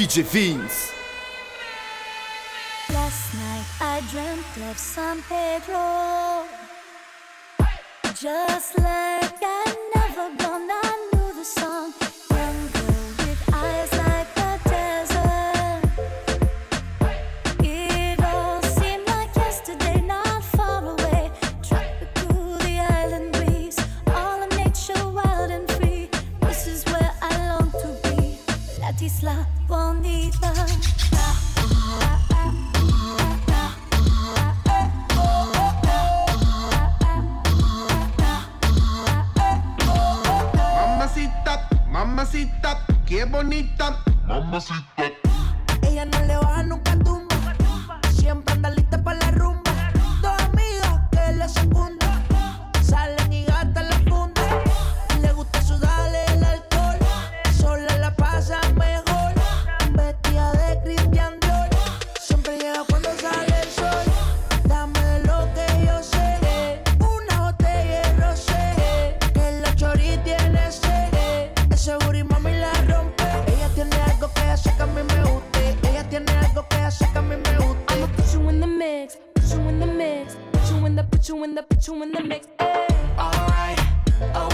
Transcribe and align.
DJ 0.00 0.22
Vince. 0.22 0.94
Last 2.88 3.34
night 3.34 3.66
I 3.82 4.00
dreamt 4.10 4.70
of 4.70 4.78
San 4.78 5.22
Pedro. 5.28 6.46
Just 8.14 8.78
like 8.78 9.42
I 9.42 9.76
never 9.94 10.30
gonna 10.38 10.80
knew 11.12 11.34
the 11.34 11.44
song. 11.44 11.92
Young 12.30 12.60
girl 12.72 13.08
with 13.18 13.42
eyes 13.52 13.92
like 13.92 14.34
the 14.40 14.52
desert. 14.70 15.82
It 17.62 18.24
all 18.24 18.62
seemed 18.62 19.06
like 19.06 19.36
yesterday, 19.36 20.00
not 20.00 20.42
far 20.44 20.82
away. 20.82 21.30
Tropical, 21.62 22.56
the 22.56 22.80
island 23.02 23.32
breeze, 23.32 23.78
all 24.06 24.42
of 24.44 24.50
nature 24.56 25.06
wild 25.10 25.50
and 25.50 25.70
free. 25.72 26.08
This 26.40 26.66
is 26.66 26.84
where 26.86 27.12
I 27.20 27.36
long 27.50 27.70
to 27.82 28.08
be. 28.08 28.38
La 29.22 29.59
bonita. 29.70 30.52
Mamacita, 40.74 41.68
mamacita, 41.88 42.84
qué 43.06 43.24
bonita. 43.24 43.96
Ella 44.28 45.19
two 81.90 82.02
in 82.02 82.12
the 82.12 82.22
mix. 82.22 82.46
Hey. 82.60 82.86
Alright. 83.18 83.80
Oh. 84.34 84.49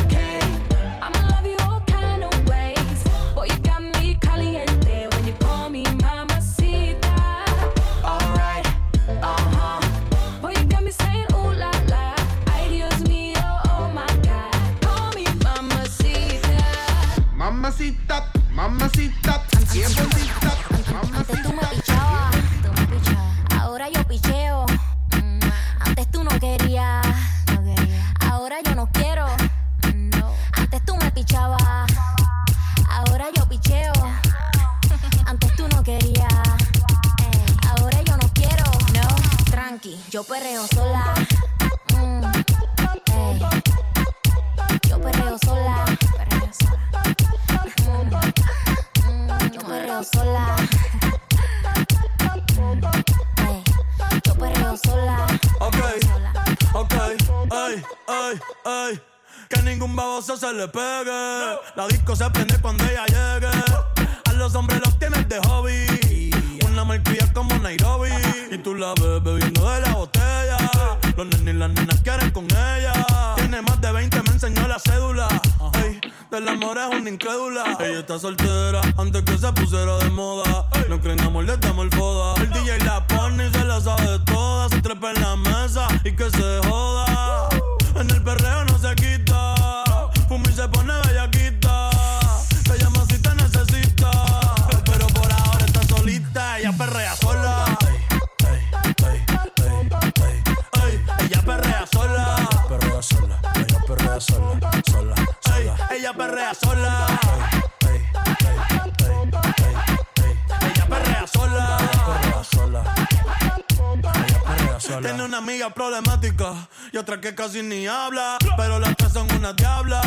Casi 117.36 117.62
ni 117.62 117.86
habla. 117.86 118.38
Pero 118.56 118.80
las 118.80 118.96
tres 118.96 119.12
son 119.12 119.30
una 119.32 119.52
diabla. 119.52 120.00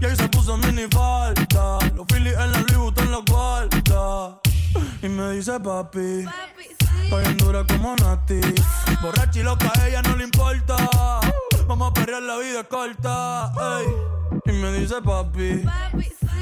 Y 0.00 0.04
ahí 0.04 0.16
se 0.16 0.28
puso 0.28 0.58
mini 0.58 0.86
falta. 0.90 1.78
Los 1.94 2.06
Phillies 2.08 2.34
en 2.34 2.52
la 2.52 2.58
Louis 2.58 2.76
Vuitton 2.76 3.04
en 3.06 3.12
la 3.12 3.22
guarda. 3.26 4.40
Y 5.00 5.08
me 5.08 5.30
dice 5.30 5.58
papi. 5.60 6.26
Estoy 7.04 7.22
bien 7.22 7.36
dura 7.38 7.64
como 7.64 7.94
Nati. 7.96 8.40
Borracha 9.00 9.40
y 9.40 9.42
loca, 9.42 9.70
a 9.78 9.88
ella 9.88 10.02
no 10.02 10.16
le 10.16 10.24
importa. 10.24 10.76
Vamos 11.66 11.90
a 11.90 11.94
perrear, 11.94 12.22
la 12.22 12.36
vida 12.38 12.60
es 12.60 12.66
corta. 12.66 13.52
ey. 13.78 13.86
Y 14.46 14.52
me 14.52 14.72
dice 14.72 15.00
papi. 15.02 15.62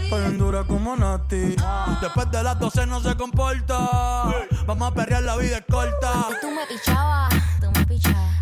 Estoy 0.05 0.21
bien 0.21 0.39
dura 0.39 0.65
como 0.65 0.97
Nati. 0.97 1.57
Después 2.01 2.31
de 2.31 2.43
las 2.43 2.59
12 2.59 2.87
no 2.87 3.01
se 3.01 3.15
comporta. 3.17 4.33
Vamos 4.67 4.91
a 4.91 4.95
perrear, 4.95 5.23
la 5.23 5.37
vida 5.37 5.59
es 5.59 5.65
corta. 5.71 6.13
Antes 6.13 6.41
tú 6.41 6.51
me 6.51 6.67
pichabas, 6.67 7.35
tú 7.61 7.71
me 7.75 7.87
pichabas. 7.87 8.42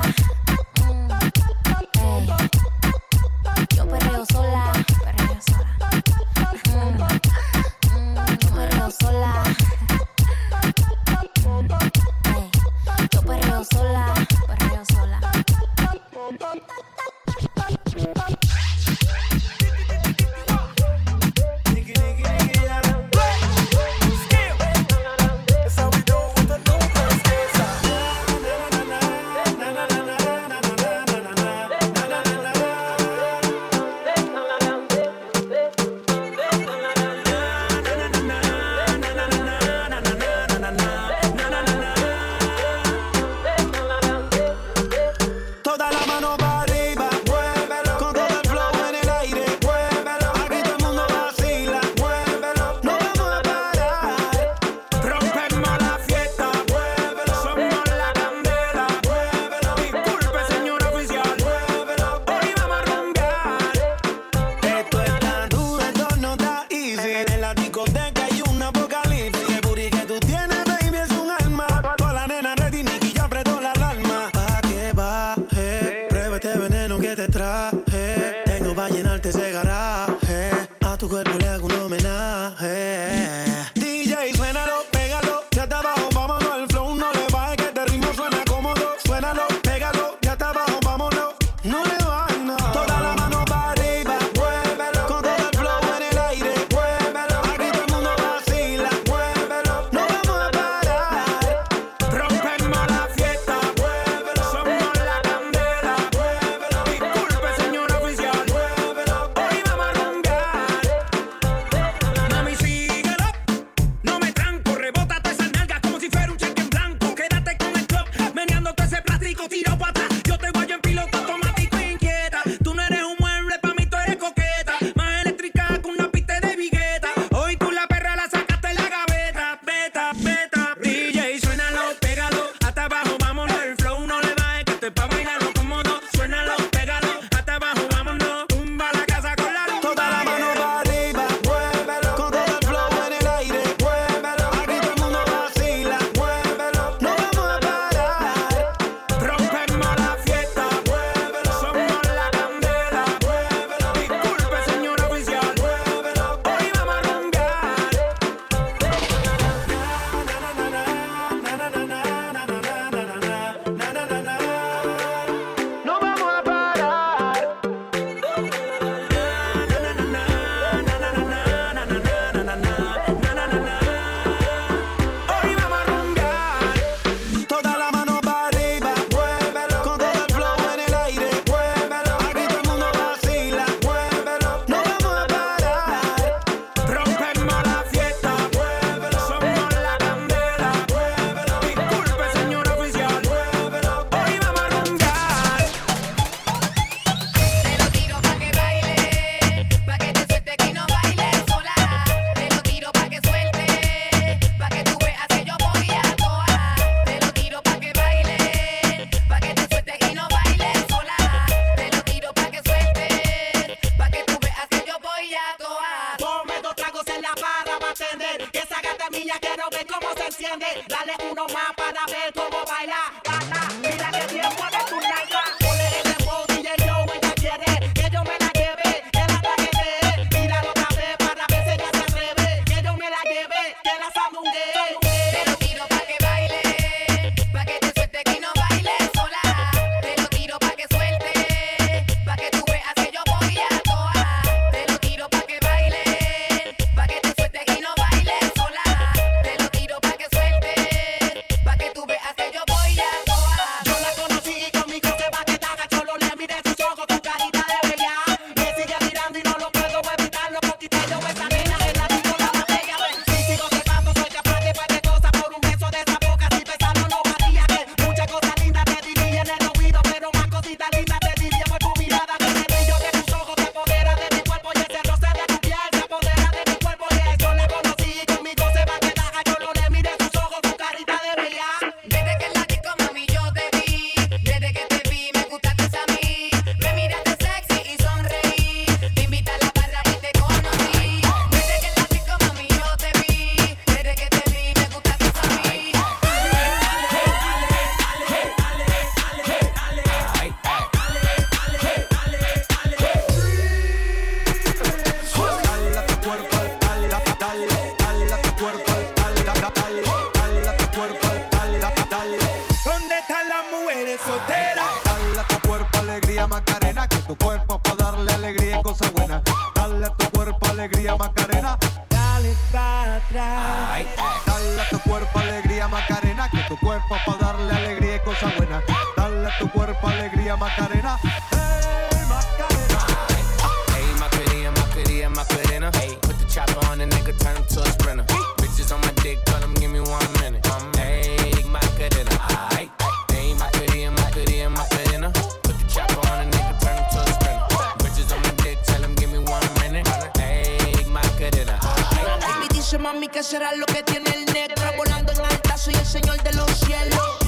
será 353.43 353.73
lo 353.75 353.85
que 353.87 354.03
tiene 354.03 354.29
el 354.31 354.45
negro. 354.45 354.83
Volando 354.97 355.31
en 355.31 355.39
alta, 355.39 355.77
soy 355.77 355.95
el 355.95 356.05
señor 356.05 356.41
de 356.43 356.53
los 356.53 356.69
cielos. 356.79 357.40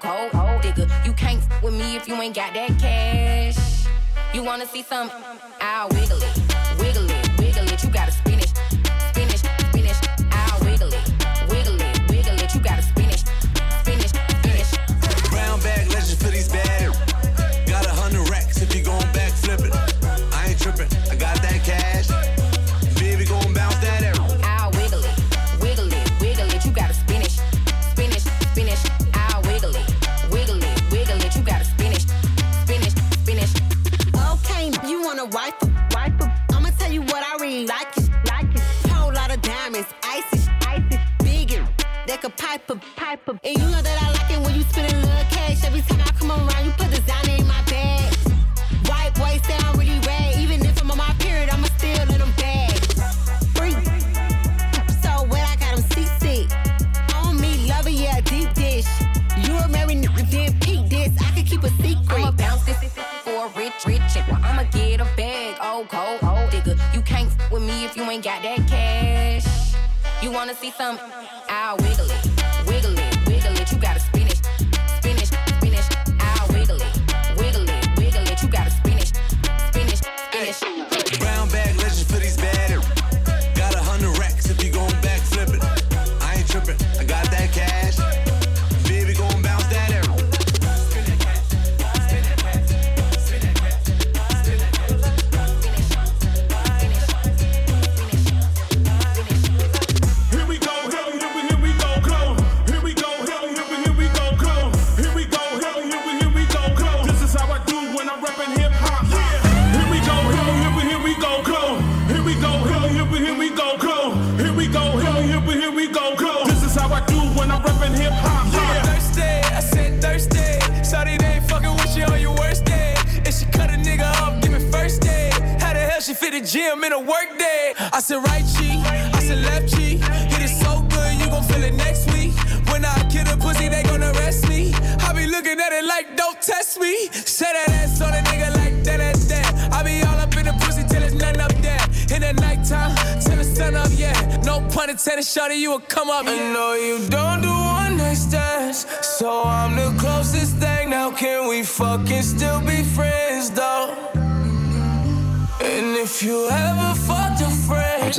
cold, 0.00 0.32
cold, 0.32 0.32
cold 0.32 0.62
digger. 0.62 0.88
You 1.04 1.12
can't 1.12 1.40
f- 1.42 1.62
with 1.62 1.74
me 1.74 1.96
if 1.96 2.08
you 2.08 2.14
ain't 2.14 2.34
got 2.34 2.54
that 2.54 2.78
cash. 2.78 3.86
You 4.32 4.42
wanna 4.42 4.66
see 4.66 4.82
some? 4.82 5.10
I'll 5.60 5.88
wiggle 5.90 6.18
it. 6.22 6.73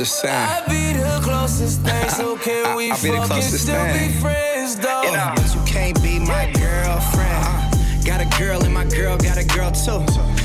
Friend, 0.06 0.34
I'm 0.34 0.62
just 0.62 0.66
saying. 0.66 0.66
I'd 0.66 0.66
be 0.68 0.98
the 0.98 1.20
closest 1.22 1.80
thing. 1.82 2.08
So 2.10 2.36
can 2.44 2.76
we 2.76 2.90
I'll 2.90 3.02
be 3.02 3.10
the 3.10 3.26
closest 3.26 3.64
still 3.64 3.74
thing. 3.74 4.12
be 4.12 4.20
friends, 4.20 4.76
though? 4.76 5.02
But 5.04 5.54
you 5.54 5.60
can't 5.66 6.00
be 6.02 6.18
my 6.18 6.50
girlfriend. 6.52 7.44
Uh, 7.44 8.04
got 8.04 8.20
a 8.20 8.38
girl 8.38 8.62
and 8.62 8.72
my 8.72 8.84
girl 8.84 9.16
got 9.16 9.36
a 9.36 9.44
girl 9.44 9.70
too. 9.70 10.04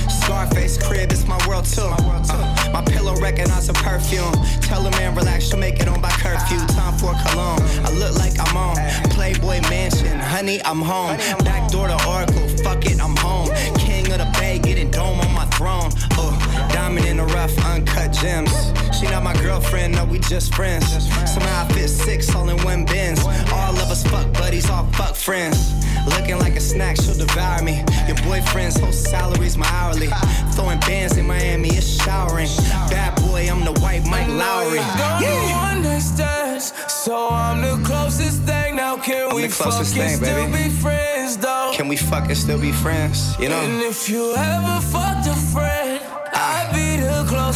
Scarface 0.09 0.77
crib, 0.77 1.11
it's 1.11 1.27
my 1.27 1.39
world 1.47 1.65
too. 1.65 1.81
Uh, 1.81 2.69
my 2.73 2.81
pillow 2.85 3.15
recognize 3.19 3.69
a 3.69 3.73
perfume. 3.73 4.33
Tell 4.61 4.85
a 4.85 4.91
man 4.91 5.15
relax, 5.15 5.49
she'll 5.49 5.59
make 5.59 5.79
it 5.79 5.87
on 5.87 6.01
by 6.01 6.11
curfew. 6.11 6.59
Time 6.67 6.97
for 6.97 7.13
cologne. 7.25 7.61
I 7.85 7.91
look 7.91 8.15
like 8.17 8.33
I'm 8.39 8.55
on 8.55 8.75
Playboy 9.11 9.61
Mansion. 9.69 10.19
Honey, 10.19 10.61
I'm 10.63 10.81
home. 10.81 11.17
Back 11.43 11.69
door 11.71 11.87
to 11.87 11.97
Oracle. 12.07 12.47
Fuck 12.63 12.85
it, 12.85 13.01
I'm 13.01 13.15
home. 13.17 13.49
King 13.77 14.11
of 14.11 14.19
the 14.19 14.29
Bay, 14.39 14.59
getting 14.59 14.91
dome 14.91 15.19
on 15.19 15.33
my 15.33 15.40
Oh, 15.63 16.69
diamond 16.73 17.05
in 17.05 17.17
the 17.17 17.25
rough, 17.25 17.55
uncut 17.65 18.11
gems. 18.13 18.51
She 18.97 19.05
not 19.05 19.23
my 19.23 19.33
girlfriend, 19.41 19.95
no, 19.95 20.05
we 20.05 20.19
just 20.19 20.53
friends. 20.55 20.85
Somehow 21.31 21.65
I 21.65 21.73
fit 21.73 21.87
six 21.89 22.33
all 22.35 22.49
in 22.49 22.61
one 22.63 22.85
bins. 22.85 23.19
All 23.51 23.75
of 23.77 23.91
us 23.91 24.03
fuck 24.03 24.31
buddies, 24.33 24.69
all 24.69 24.85
fuck 24.93 25.15
friends. 25.15 25.73
Looking 26.07 26.39
like 26.39 26.55
a 26.55 26.59
snack, 26.59 26.97
she'll 26.97 27.15
devour 27.15 27.61
me. 27.63 27.83
Your 28.07 28.17
boyfriend's 28.23 28.79
whole 28.79 28.91
salary's 28.91 29.57
my 29.57 29.67
hourly. 29.67 30.09
Throwing 30.53 30.79
bands 30.79 31.17
in 31.17 31.27
Miami, 31.27 31.69
it's 31.69 32.03
showering. 32.03 32.49
Bad 32.89 33.15
boy, 33.21 33.47
I'm 33.49 33.63
the 33.63 33.79
white 33.81 34.05
Mike 34.05 34.27
Lowry. 34.27 34.79
Do 35.19 35.31
one 35.53 35.83
night 35.83 35.99
stands, 35.99 36.73
so 36.91 37.29
I'm 37.29 37.61
the 37.61 37.87
closest 37.87 38.41
thing. 38.43 38.75
Now 38.75 38.97
can 38.97 39.29
I'm 39.29 39.35
we 39.35 39.47
fucking 39.47 39.85
thing, 39.85 40.17
still 40.17 40.51
be 40.51 40.69
friends, 40.69 41.37
though? 41.37 41.71
Can 41.73 41.87
we 41.87 41.97
fucking 41.97 42.35
still 42.35 42.59
be 42.59 42.71
friends? 42.71 43.37
You 43.39 43.49
know. 43.49 43.59
And 43.59 43.81
if 43.83 44.09
you 44.09 44.33
ever 44.35 44.81
fucked 44.87 45.20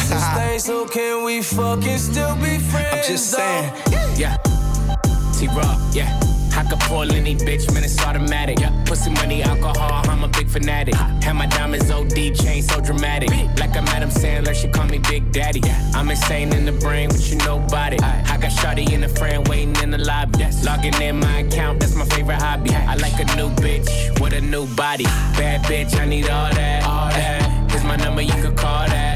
closest 0.06 0.32
thing. 0.32 0.58
So 0.58 0.86
can 0.86 1.24
we 1.24 1.42
fucking 1.42 1.98
still 1.98 2.34
be 2.36 2.58
friends? 2.58 2.88
I'm 2.92 3.02
just 3.02 3.30
saying. 3.30 3.72
Yeah. 4.16 4.36
T-Raw, 5.38 5.90
yeah. 5.92 6.20
I 6.56 6.64
could 6.64 6.80
pull 6.80 7.12
any 7.12 7.36
bitch, 7.36 7.72
man, 7.74 7.84
it's 7.84 8.00
automatic. 8.02 8.58
Yeah. 8.60 8.84
Pussy 8.86 9.10
money, 9.10 9.42
alcohol, 9.42 10.08
I'm 10.08 10.24
a 10.24 10.28
big 10.28 10.48
fanatic. 10.48 10.94
Have 10.94 11.36
my 11.36 11.46
diamonds 11.46 11.90
OD 11.90 12.34
chain 12.34 12.62
so 12.62 12.80
dramatic. 12.80 13.28
Like 13.58 13.76
I'm 13.76 13.86
Adam 13.88 14.08
Sandler, 14.08 14.54
she 14.54 14.68
call 14.68 14.86
me 14.86 14.98
Big 15.10 15.30
Daddy. 15.32 15.60
I'm 15.94 16.08
insane 16.08 16.54
in 16.54 16.64
the 16.64 16.72
brain, 16.72 17.10
but 17.10 17.30
you 17.30 17.36
nobody. 17.38 17.98
I 17.98 18.38
got 18.38 18.50
Shawty 18.52 18.90
in 18.90 19.02
the 19.02 19.08
friend 19.08 19.46
waiting 19.48 19.76
in 19.82 19.90
the 19.90 19.98
lobby. 19.98 20.46
Logging 20.64 20.94
in 21.02 21.20
my 21.20 21.40
account, 21.40 21.80
that's 21.80 21.94
my 21.94 22.06
favorite 22.06 22.40
hobby. 22.40 22.70
I 22.70 22.94
like 22.94 23.20
a 23.20 23.36
new 23.36 23.50
bitch 23.56 24.18
with 24.18 24.32
a 24.32 24.40
new 24.40 24.66
body. 24.74 25.04
Bad 25.36 25.62
bitch, 25.64 25.94
I 26.00 26.06
need 26.06 26.30
all 26.30 26.50
that. 26.54 26.84
All 26.84 27.08
that. 27.10 27.70
Here's 27.70 27.84
my 27.84 27.96
number, 27.96 28.22
you 28.22 28.32
could 28.32 28.56
call 28.56 28.86
that. 28.86 29.15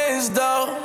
though? 0.29 0.77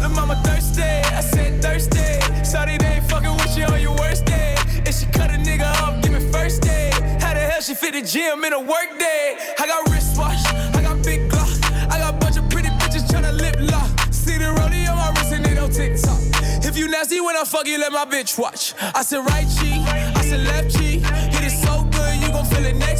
Lil' 0.00 0.10
mama 0.10 0.36
thirsty, 0.44 0.82
I 0.82 1.20
said 1.20 1.62
thirsty. 1.62 2.44
Sorry 2.44 2.76
they 2.76 2.96
ain't 2.96 3.10
fucking 3.10 3.32
with 3.32 3.56
you 3.56 3.64
oh, 3.68 3.74
on 3.74 3.80
your 3.80 3.96
worst 3.96 4.26
day. 4.26 4.56
If 4.84 4.96
she 4.98 5.06
cut 5.06 5.30
a 5.30 5.34
nigga 5.34 5.70
up, 5.82 6.02
give 6.02 6.12
me 6.12 6.20
first 6.30 6.62
day. 6.62 6.90
How 7.20 7.32
the 7.34 7.40
hell 7.40 7.60
she 7.60 7.74
fit 7.74 7.94
the 7.94 8.02
gym 8.02 8.44
in 8.44 8.52
a 8.52 8.60
work 8.60 8.90
day? 8.98 9.38
I 9.58 9.66
got 9.66 9.88
wristwatch, 9.90 10.44
I 10.76 10.82
got 10.82 11.02
big 11.04 11.30
glock, 11.30 11.52
I 11.90 11.98
got 11.98 12.20
bunch 12.20 12.36
of 12.36 12.48
pretty 12.50 12.68
bitches 12.80 13.06
tryna 13.08 13.32
lip 13.40 13.56
lock. 13.72 13.90
See 14.12 14.36
the 14.36 14.52
my 14.52 15.10
wrist 15.16 15.32
and 15.32 15.46
it 15.46 15.58
on 15.58 15.70
TikTok. 15.70 16.20
If 16.64 16.76
you 16.76 16.88
nasty 16.88 17.20
when 17.20 17.36
I 17.36 17.44
fuck 17.44 17.66
you, 17.66 17.78
let 17.78 17.92
my 17.92 18.04
bitch 18.04 18.38
watch. 18.38 18.74
I 18.80 19.02
said 19.02 19.24
right 19.24 19.46
cheek, 19.58 19.80
I 20.16 20.22
said 20.22 20.44
left 20.46 20.76
cheek. 20.76 21.00
Hit 21.34 21.44
it 21.44 21.56
so 21.64 21.84
good, 21.90 22.16
you 22.20 22.28
gon' 22.28 22.44
feel 22.44 22.64
it 22.66 22.76
next 22.76 22.99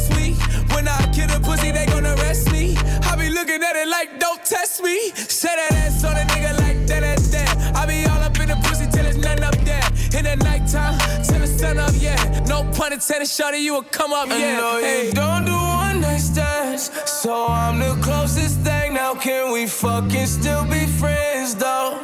test 4.51 4.83
me. 4.83 5.11
Say 5.15 5.47
that 5.55 5.73
ass 5.73 6.03
on 6.03 6.13
a 6.13 6.23
nigga 6.31 6.57
like 6.59 6.85
that, 6.87 7.01
that, 7.01 7.19
that. 7.31 7.75
I 7.75 7.85
be 7.85 8.05
all 8.05 8.21
up 8.21 8.37
in 8.39 8.49
the 8.49 8.55
pussy 8.67 8.85
till 8.91 9.03
there's 9.03 9.17
nothing 9.17 9.43
up 9.43 9.57
there. 9.69 9.87
In 10.17 10.23
the 10.25 10.35
nighttime, 10.43 10.97
till 11.23 11.39
the 11.39 11.47
sun 11.47 11.77
up, 11.77 11.93
yeah. 11.99 12.17
No 12.47 12.63
pun 12.75 12.93
intended, 12.93 13.27
shorty, 13.29 13.59
you 13.59 13.73
will 13.73 13.83
come 13.83 14.13
up, 14.13 14.27
yeah. 14.29 14.57
know 14.57 14.77
you 14.77 14.83
Hey. 14.85 15.11
don't 15.11 15.45
do 15.45 15.53
one 15.53 16.01
night 16.01 16.19
stands, 16.19 16.91
so 17.09 17.47
I'm 17.47 17.79
the 17.79 17.93
closest 18.01 18.59
thing. 18.61 18.93
Now 18.93 19.13
can 19.15 19.51
we 19.53 19.67
fucking 19.67 20.27
still 20.27 20.65
be 20.65 20.85
friends 20.99 21.55
though? 21.55 21.97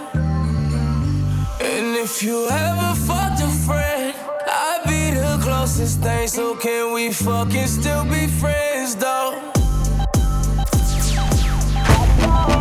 And 1.60 1.98
if 1.98 2.24
you 2.24 2.48
ever 2.50 2.96
fucked 3.08 3.42
a 3.42 3.50
friend, 3.66 4.16
I'd 4.48 4.84
be 4.86 5.12
the 5.20 5.38
closest 5.44 6.00
thing. 6.02 6.28
So 6.28 6.56
can 6.56 6.94
we 6.94 7.12
fucking 7.12 7.68
still 7.68 8.06
be 8.06 8.28
friends 8.28 8.96
though? 8.96 9.57
Oh. 12.20 12.57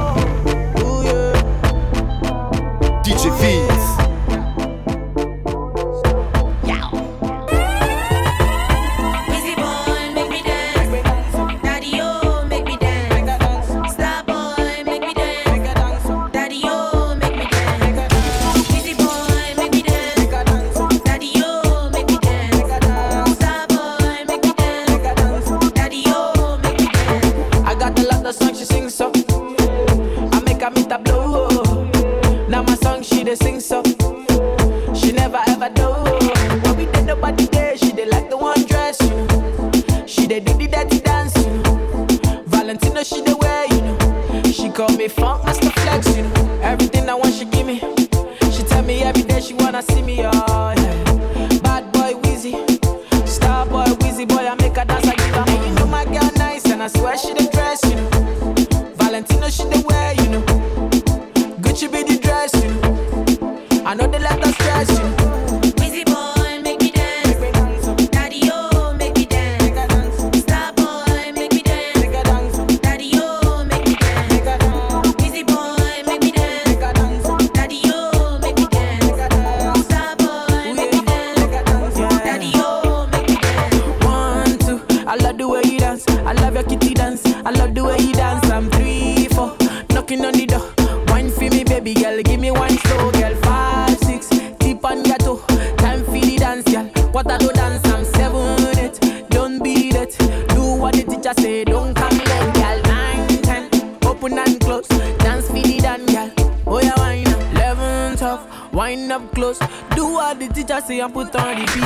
Love 85.36 85.38
the 85.38 85.48
way 85.48 85.62
you 85.72 85.78
dance. 85.78 86.08
I 86.08 86.32
love 86.32 86.54
your 86.54 86.62
kitty 86.62 86.94
dance. 86.94 87.24
I 87.26 87.50
love 87.50 87.74
the 87.74 87.84
way 87.84 87.98
you 87.98 88.14
dance. 88.14 88.48
I'm 88.50 88.70
three, 88.70 89.26
four, 89.28 89.56
knocking 89.90 90.24
on 90.24 90.32
the 90.32 90.46
door. 90.46 90.72
Wine 91.08 91.30
for 91.30 91.50
me, 91.50 91.64
baby 91.64 91.94
girl. 91.94 92.22
Give 92.22 92.40
me 92.40 92.50
one 92.50 92.76
slow, 92.78 93.10
girl. 93.12 93.34
Five, 93.42 93.98
six, 93.98 94.28
tip 94.28 94.84
on 94.84 95.04
your 95.04 95.18
toe. 95.18 95.44
Time 95.76 96.04
for 96.04 96.12
the 96.12 96.36
dance, 96.38 96.64
girl. 96.64 96.86
What 97.12 97.30
I 97.30 97.38
do 97.38 97.50
dance, 97.52 97.84
I'm 97.86 98.04
seven, 98.04 98.78
eight. 98.78 99.28
Don't 99.30 99.62
beat 99.62 99.94
it. 99.94 100.16
Do 100.48 100.76
what 100.76 100.94
the 100.94 101.02
teacher 101.02 101.34
say. 101.38 101.64
Don't 101.64 101.94
come 101.94 102.16
late, 102.16 102.54
girl. 102.54 102.82
Nine, 102.82 103.42
ten, 103.42 103.98
open 104.04 104.38
and 104.38 104.60
close. 104.60 104.88
Dance 104.88 105.48
for 105.48 105.54
the 105.54 105.78
dance, 105.80 106.12
girl. 106.12 106.30
Oh 106.66 106.80
yeah, 106.80 106.94
wine. 106.96 107.26
Eleven, 107.54 108.16
twelve, 108.16 108.72
wind 108.72 109.12
up 109.12 109.34
close. 109.34 109.58
Do 109.94 110.12
what 110.14 110.38
the 110.38 110.48
teacher 110.48 110.80
say 110.80 111.00
and 111.00 111.12
put 111.12 111.34
on 111.36 111.56
the 111.58 111.66
beat. 111.74 111.85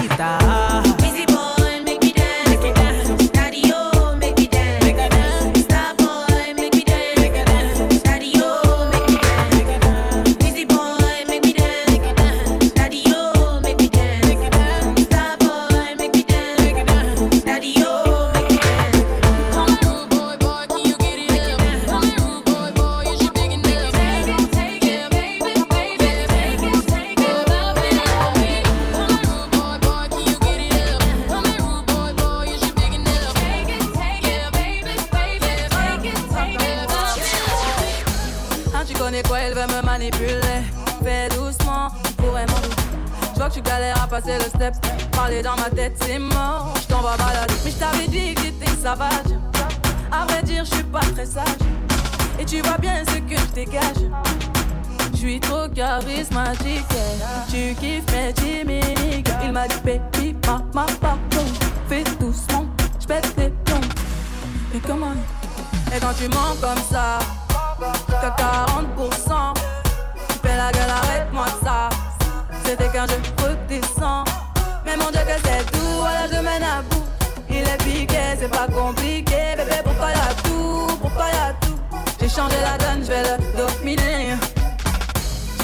M'a 59.60 59.68
dit, 59.68 60.34
ma 60.74 60.86
pardon. 61.00 61.44
Fais 61.88 62.04
doucement, 62.18 62.66
je 63.00 63.06
pète 63.06 63.34
les 63.36 63.50
plombs. 63.64 63.80
Et 64.74 64.78
comment 64.78 65.12
Et 65.94 66.00
quand 66.00 66.14
tu 66.18 66.28
mens 66.28 66.54
comme 66.60 66.82
ça, 66.90 67.18
t'as 68.08 68.30
40%. 68.30 69.54
Tu 70.28 70.48
fais 70.48 70.56
la 70.56 70.72
gueule, 70.72 70.90
arrête-moi 70.90 71.46
ça. 71.62 71.88
C'était 72.64 72.88
qu'un 72.88 73.06
jeu 73.06 73.20
redescend. 73.38 74.26
Mais 74.84 74.96
mon 74.96 75.10
Dieu, 75.10 75.20
que 75.20 75.40
c'est 75.44 75.70
tout, 75.72 75.98
voilà, 75.98 76.26
je 76.26 76.36
mène 76.36 76.62
à 76.62 76.82
bout. 76.88 77.04
Il 77.50 77.56
est 77.56 77.84
piqué, 77.84 78.36
c'est 78.38 78.50
pas 78.50 78.66
compliqué. 78.68 79.56
Bébé, 79.56 79.80
pourquoi 79.84 80.10
y'a 80.10 80.34
tout 80.44 80.86
Pourquoi 81.00 81.26
y'a 81.26 81.52
tout? 81.60 81.78
J'ai 82.20 82.28
changé 82.28 82.56
la 82.62 82.78
donne, 82.78 83.02
je 83.02 83.08
vais 83.08 83.22
le 83.22 83.56
dominer. 83.56 84.29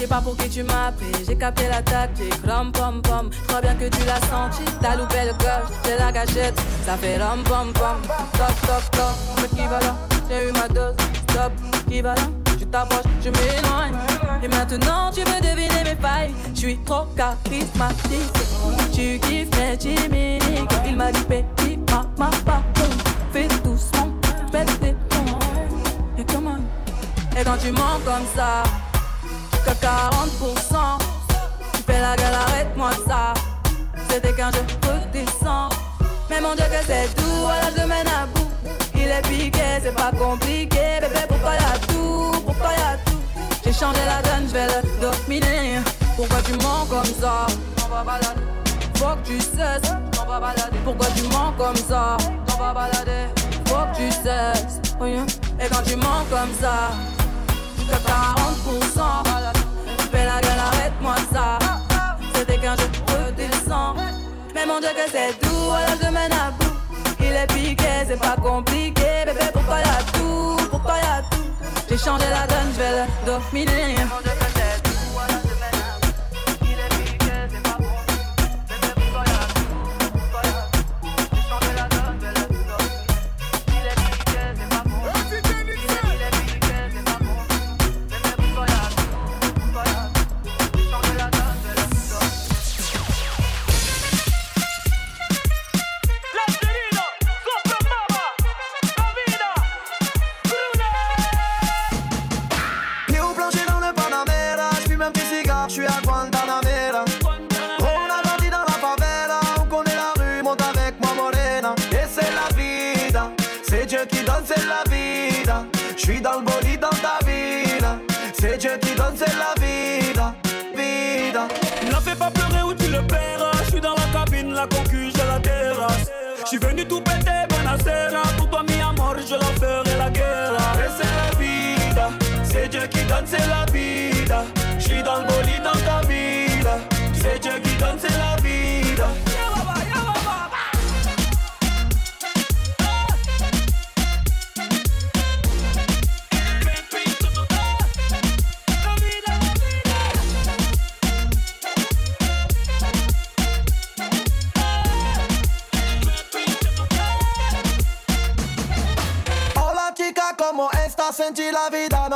Sais 0.07 0.15
pas 0.15 0.21
pour 0.21 0.37
qui 0.37 0.49
tu 0.49 0.63
m'as 0.63 0.87
appelé, 0.87 1.11
j'ai 1.27 1.37
capté 1.37 1.67
la 1.69 1.83
tactique, 1.83 2.33
rom 2.49 2.71
pom 2.71 3.03
pom. 3.03 3.29
Crois 3.49 3.61
bien 3.61 3.75
que 3.75 3.87
tu 3.87 4.05
l'as 4.07 4.21
senti, 4.29 4.63
t'as 4.81 4.95
loupé 4.95 5.25
le 5.25 5.33
coche, 5.33 5.75
c'est 5.83 5.99
la 5.99 6.13
gâchette, 6.13 6.55
ça 6.85 6.97
fait 6.97 7.19
rom 7.19 7.43
pom 7.43 7.73
pom. 7.73 7.99
Stop, 8.35 8.53
stop, 8.63 8.83
stop, 8.83 9.43
mais 9.43 9.49
qui 9.49 9.67
va 9.67 9.81
là 9.81 9.97
J'ai 10.31 10.49
eu 10.49 10.53
ma 10.53 10.69
dose, 10.69 10.95
stop, 11.29 11.53
qui 11.89 12.03
va 12.03 12.15
là 12.15 12.23
Je 12.57 12.65
t'approche, 12.67 13.03
je 13.21 13.31
m'éloigne. 13.31 13.97
Et 14.45 14.47
maintenant 14.47 15.11
tu 15.13 15.23
veux 15.23 15.41
deviner 15.41 15.83
mes 15.83 15.97
failles, 15.97 16.33
je 16.55 16.61
suis 16.61 16.79
trop 16.85 17.07
charismatique. 17.17 18.33
Tu 18.95 19.19
kiffes 19.19 19.51
mes 19.59 19.77
chimiques, 19.77 20.73
il 20.87 20.95
m'a 20.95 21.11
dit 21.11 21.25
petit, 21.25 21.79
ma, 21.91 22.07
ma, 22.17 22.31
pardon. 22.45 22.95
Fais 23.33 23.49
doucement, 23.65 24.11
pète 24.53 24.71
tes. 24.79 24.95
Et 26.17 26.25
comment? 26.33 26.59
Et 27.37 27.43
quand 27.43 27.59
tu 27.61 27.73
mens 27.73 27.99
comme 28.05 28.25
ça 28.37 28.63
que 29.67 29.73
40%. 29.73 30.99
Tu 31.75 31.83
fais 31.83 32.01
la 32.01 32.17
gueule, 32.17 32.35
arrête-moi 32.49 32.91
ça. 33.07 33.35
C'était 34.09 34.33
qu'un 34.33 34.51
jeu 34.53 34.65
redescend. 34.83 35.73
Mais 36.31 36.41
mon 36.41 36.55
Dieu, 36.55 36.65
que 36.65 36.87
c'est 36.87 37.15
tout, 37.15 37.41
voilà, 37.43 37.69
je 37.77 37.83
mène 37.83 38.07
à 38.07 38.27
bout. 38.27 38.51
Il 38.95 39.09
est 39.09 39.23
piqué, 39.23 39.81
c'est 39.83 39.95
pas 39.95 40.13
compliqué. 40.13 41.01
Bébé, 41.01 41.23
pourquoi 41.29 41.55
y'a 41.55 41.79
tout? 41.89 42.33
Pourquoi 42.45 42.71
y'a 42.73 42.97
tout? 43.05 43.21
J'ai 43.65 43.73
changé 43.73 44.01
la 44.07 44.23
donne, 44.23 44.49
je 44.49 44.53
vais 44.53 44.67
le 44.67 44.81
dominer. 45.01 45.81
Pourquoi 46.17 46.41
tu 46.43 46.53
mens 46.65 46.87
comme 46.89 47.13
ça? 47.21 47.47
On 47.85 47.89
va 47.95 48.03
balader. 48.05 48.41
Faut 48.95 49.17
que 49.17 49.29
tu 49.29 49.41
cesses, 49.41 49.93
on 50.21 50.31
va 50.31 50.41
balader. 50.41 50.79
Pourquoi 50.85 51.07
tu 51.15 51.23
mens 51.25 51.53
comme 51.59 51.77
ça? 51.77 52.17
On 52.55 52.63
va 52.63 52.73
balader. 52.73 53.27
Faut 53.67 53.85
que 53.93 53.97
tu 53.97 54.11
cesses. 54.11 54.81
Yeah. 55.01 55.27
Et 55.61 55.69
quand 55.69 55.83
tu 55.85 55.97
mens 55.97 56.25
comme 56.31 56.53
ça, 56.61 56.91
que 57.87 57.95
40%. 57.95 58.96
C'est 65.11 65.39
tout, 65.41 65.65
voilà, 65.69 65.93
je 66.01 66.07
mène 66.07 66.33
à 66.33 66.51
bout. 66.51 66.73
Il 67.21 67.33
est 67.33 67.47
piqué, 67.49 67.85
c'est 68.07 68.21
pas 68.21 68.37
compliqué. 68.37 69.25
Bébé, 69.27 69.47
pourquoi 69.53 69.79
y'a 69.79 70.03
tout 70.13 70.57
Pourquoi 70.71 70.95
y'a 70.97 71.23
tout 71.31 71.87
J'ai 71.89 71.99
changé 71.99 72.25
la 72.31 72.47
donne, 72.47 72.73
je 72.73 72.79
vais 72.79 72.91
le 72.91 73.27
dominer. 73.27 73.97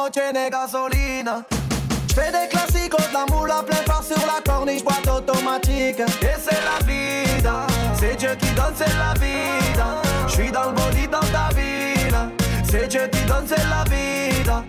La 0.01 0.09
vida, 0.09 0.09
no 0.09 0.11
tiene 0.11 0.51
gasolina. 0.51 1.45
J'fais 2.09 2.33
des 2.33 2.49
classiques, 2.49 2.95
la 3.13 3.27
moule 3.33 3.51
à 3.51 3.63
plein 3.63 3.83
phare 3.87 4.03
sur 4.03 4.17
la 4.27 4.41
corniche, 4.45 4.83
boîte 4.83 5.07
automatique. 5.09 6.01
Et 6.01 6.37
c'est 6.39 6.61
la 6.65 6.85
vida, 6.85 7.67
c'est 7.99 8.17
Dieu 8.17 8.35
qui 8.39 8.51
donne, 8.53 8.75
c'est 8.75 8.97
la 8.99 9.15
vida. 9.15 10.03
J'suis 10.27 10.51
dans 10.51 10.71
le 10.71 10.73
bolide 10.73 11.11
dans 11.11 11.21
ta 11.21 11.49
vida, 11.55 12.29
c'est 12.65 12.89
Dieu 12.89 13.09
qui 13.13 13.23
donne, 13.25 13.47
c'est 13.47 13.69
la 13.69 13.85
vida. 13.85 14.65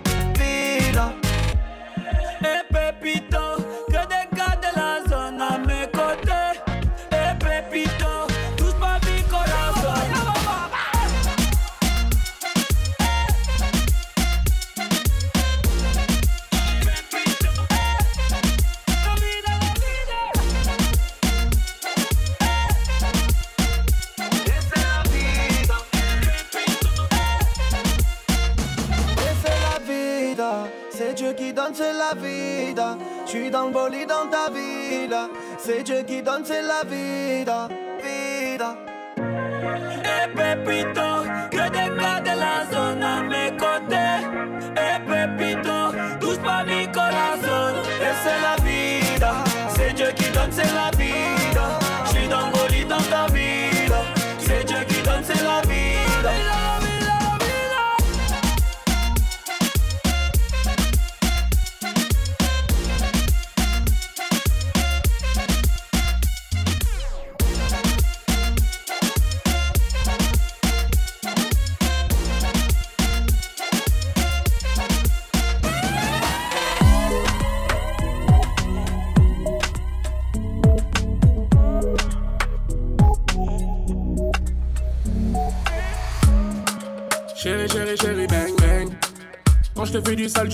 Vida. 32.71 32.97
J'suis 33.25 33.49
dans 33.49 33.65
le 33.65 33.71
bolide 33.71 34.09
dans 34.09 34.27
ta 34.29 34.49
vida, 34.49 35.29
c'est 35.57 35.83
Dieu 35.83 36.03
qui 36.03 36.21
donne, 36.21 36.43
c'est 36.45 36.61
la 36.61 36.83
vida, 36.83 37.67
vida. 38.01 38.75
Eh 39.17 40.27
Pépito, 40.35 41.09
que 41.51 41.69
des 41.69 41.99
gars 41.99 42.21
de 42.21 42.39
la 42.39 42.65
zone 42.71 43.03
à 43.03 43.21
mes 43.23 43.51
côtés. 43.57 44.00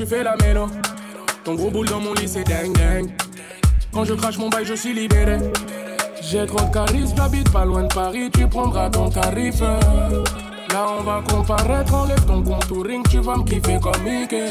Fais 0.08 0.24
la 0.24 0.36
mélo. 0.38 0.68
Ton 1.44 1.56
gros 1.56 1.70
boule 1.70 1.88
dans 1.88 2.00
mon 2.00 2.14
lit, 2.14 2.28
c'est 2.28 2.44
dingue, 2.44 2.76
dingue. 2.78 3.10
Quand 3.94 4.06
je 4.06 4.14
crache 4.14 4.38
mon 4.38 4.50
bail, 4.50 4.66
je 4.66 4.74
suis 4.74 4.94
libéré. 4.94 5.38
J'ai 6.22 6.46
trop 6.46 6.66
de 6.66 6.74
charisme, 6.74 7.16
j'habite 7.16 7.52
pas 7.52 7.66
loin 7.66 7.84
de 7.84 7.94
Paris, 7.94 8.30
tu 8.32 8.48
prendras 8.48 8.90
ton 8.90 9.10
tarif. 9.10 9.62
Là, 9.62 10.86
on 11.00 11.04
va 11.04 11.22
comparaître, 11.30 11.94
enlève 11.94 12.26
ton 12.26 12.44
contouring, 12.44 13.04
tu 13.10 13.20
vas 13.20 13.38
me 13.38 13.44
kiffer 13.44 13.80
comme 13.82 14.02
Mickey. 14.04 14.50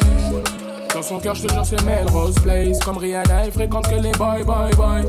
Dans 0.94 1.02
son 1.02 1.18
cœur, 1.18 1.34
je 1.34 1.46
te 1.46 1.52
jure, 1.52 1.64
c'est 1.64 1.82
Melrose 1.84 2.36
Place. 2.36 2.78
Comme 2.80 2.98
Rihanna, 2.98 3.44
elle 3.44 3.52
fréquente 3.52 3.88
que 3.88 3.96
les 3.96 4.12
boy, 4.12 4.42
boy, 4.44 4.74
boy. 4.76 5.02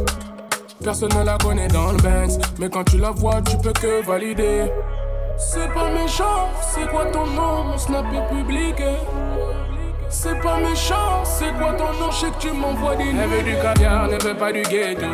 Personne 0.83 1.13
ne 1.17 1.23
la 1.23 1.37
connaît 1.37 1.67
dans 1.69 1.91
le 1.91 1.97
Benz, 1.97 2.37
mais 2.59 2.69
quand 2.69 2.83
tu 2.83 2.97
la 2.97 3.11
vois, 3.11 3.41
tu 3.41 3.57
peux 3.57 3.73
que 3.73 4.05
valider. 4.05 4.71
C'est 5.37 5.71
pas 5.73 5.89
méchant, 5.89 6.49
c'est 6.61 6.87
quoi 6.89 7.05
ton 7.05 7.25
nom, 7.27 7.63
mon 7.65 7.77
snap 7.77 8.05
est 8.13 8.35
public. 8.35 8.75
C'est 10.09 10.39
pas 10.41 10.57
méchant, 10.57 11.23
c'est 11.25 11.53
quoi 11.57 11.73
ton 11.73 11.91
nom, 11.99 12.11
je 12.11 12.17
sais 12.17 12.31
que 12.31 12.39
tu 12.39 12.51
m'envoies 12.51 12.95
des 12.95 13.09
Elle 13.09 13.29
veut 13.29 13.43
du 13.43 13.55
caviar, 13.61 14.07
ne 14.07 14.17
veut 14.23 14.33
pas 14.33 14.51
du 14.51 14.61
ghetto. 14.61 15.05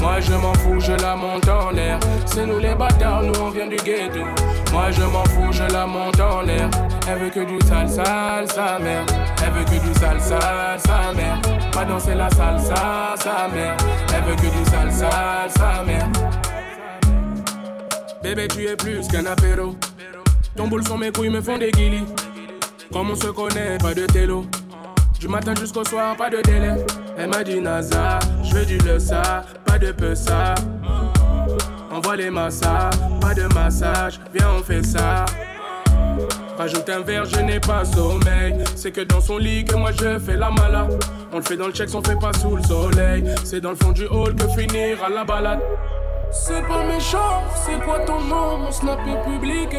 Moi 0.00 0.20
je 0.20 0.32
m'en 0.32 0.52
fous, 0.54 0.80
je 0.80 0.92
la 0.92 1.14
monte 1.14 1.48
en 1.48 1.70
l'air. 1.70 2.00
C'est 2.26 2.46
nous 2.46 2.58
les 2.58 2.74
bâtards, 2.74 3.22
nous 3.22 3.40
on 3.40 3.50
vient 3.50 3.68
du 3.68 3.76
ghetto. 3.76 4.20
Moi 4.72 4.90
je 4.90 5.02
m'en 5.02 5.24
fous, 5.24 5.52
je 5.52 5.62
la 5.72 5.86
monte 5.86 6.20
en 6.20 6.42
l'air. 6.42 6.68
Elle 7.08 7.18
veut 7.18 7.30
que 7.30 7.40
du 7.40 7.58
sale, 7.66 7.88
sale, 7.88 8.50
sa 8.50 8.78
mère. 8.78 9.06
Elle 9.44 9.52
veut 9.52 9.64
que 9.64 9.80
du 9.86 9.94
sale, 9.98 10.20
sale, 10.20 10.80
sa 10.84 11.12
mère. 11.12 11.40
Pas 11.72 11.84
danser 11.84 12.14
la 12.14 12.28
salsa, 12.30 13.14
sa 13.16 13.48
mère. 13.48 13.76
Elle 14.14 14.24
veut 14.24 14.36
que 14.36 14.42
du 14.42 14.70
sale, 14.70 14.92
sale, 14.92 15.50
sa 15.56 15.82
mère. 15.84 16.08
Bébé, 18.22 18.48
tu 18.48 18.66
es 18.66 18.76
plus 18.76 19.06
qu'un 19.08 19.26
apéro. 19.26 19.76
Ton 20.56 20.68
boule 20.68 20.84
sur 20.84 20.98
mes 20.98 21.10
couilles 21.10 21.30
me 21.30 21.40
font 21.40 21.56
des 21.56 21.70
guilis. 21.70 22.04
Comme 22.92 23.10
on 23.10 23.14
se 23.14 23.28
connaît, 23.28 23.78
pas 23.78 23.94
de 23.94 24.06
télo. 24.06 24.44
Du 25.18 25.28
matin 25.28 25.54
jusqu'au 25.54 25.84
soir, 25.84 26.16
pas 26.16 26.28
de 26.28 26.40
délai. 26.42 26.84
Elle 27.16 27.28
m'a 27.28 27.44
dit 27.44 27.60
Naza, 27.60 28.18
je 28.42 28.54
veux 28.54 28.64
du 28.64 28.78
le 28.78 28.98
ça, 28.98 29.44
pas 29.64 29.78
de 29.78 29.92
peu 29.92 30.14
ça. 30.14 30.54
Envoie 31.90 32.16
les 32.16 32.30
massas, 32.30 32.90
pas 33.20 33.34
de 33.34 33.42
massage, 33.54 34.20
viens 34.34 34.50
on 34.58 34.62
fait 34.62 34.82
ça. 34.82 35.24
Rajoute 36.58 36.88
un 36.88 37.00
verre, 37.00 37.24
je 37.26 37.40
n'ai 37.40 37.60
pas 37.60 37.84
sommeil. 37.84 38.64
C'est 38.74 38.92
que 38.92 39.02
dans 39.02 39.20
son 39.20 39.38
lit 39.38 39.64
que 39.64 39.76
moi 39.76 39.92
je 39.92 40.18
fais 40.18 40.36
la 40.36 40.50
mala. 40.50 40.88
On 41.32 41.36
le 41.36 41.42
fait 41.42 41.56
dans 41.56 41.66
le 41.66 41.72
check, 41.72 41.88
on 41.94 42.02
fait 42.02 42.18
pas 42.18 42.32
sous 42.32 42.56
le 42.56 42.62
soleil. 42.62 43.24
C'est 43.44 43.60
dans 43.60 43.70
le 43.70 43.76
fond 43.76 43.92
du 43.92 44.06
hall 44.06 44.34
que 44.34 44.48
finira 44.48 45.08
la 45.08 45.24
balade. 45.24 45.60
C'est 46.32 46.66
pas 46.66 46.84
méchant, 46.84 47.42
c'est 47.54 47.82
quoi 47.84 48.00
ton 48.00 48.20
nom, 48.20 48.58
mon 48.58 48.72
snap 48.72 48.98
est 49.06 49.30
public. 49.30 49.76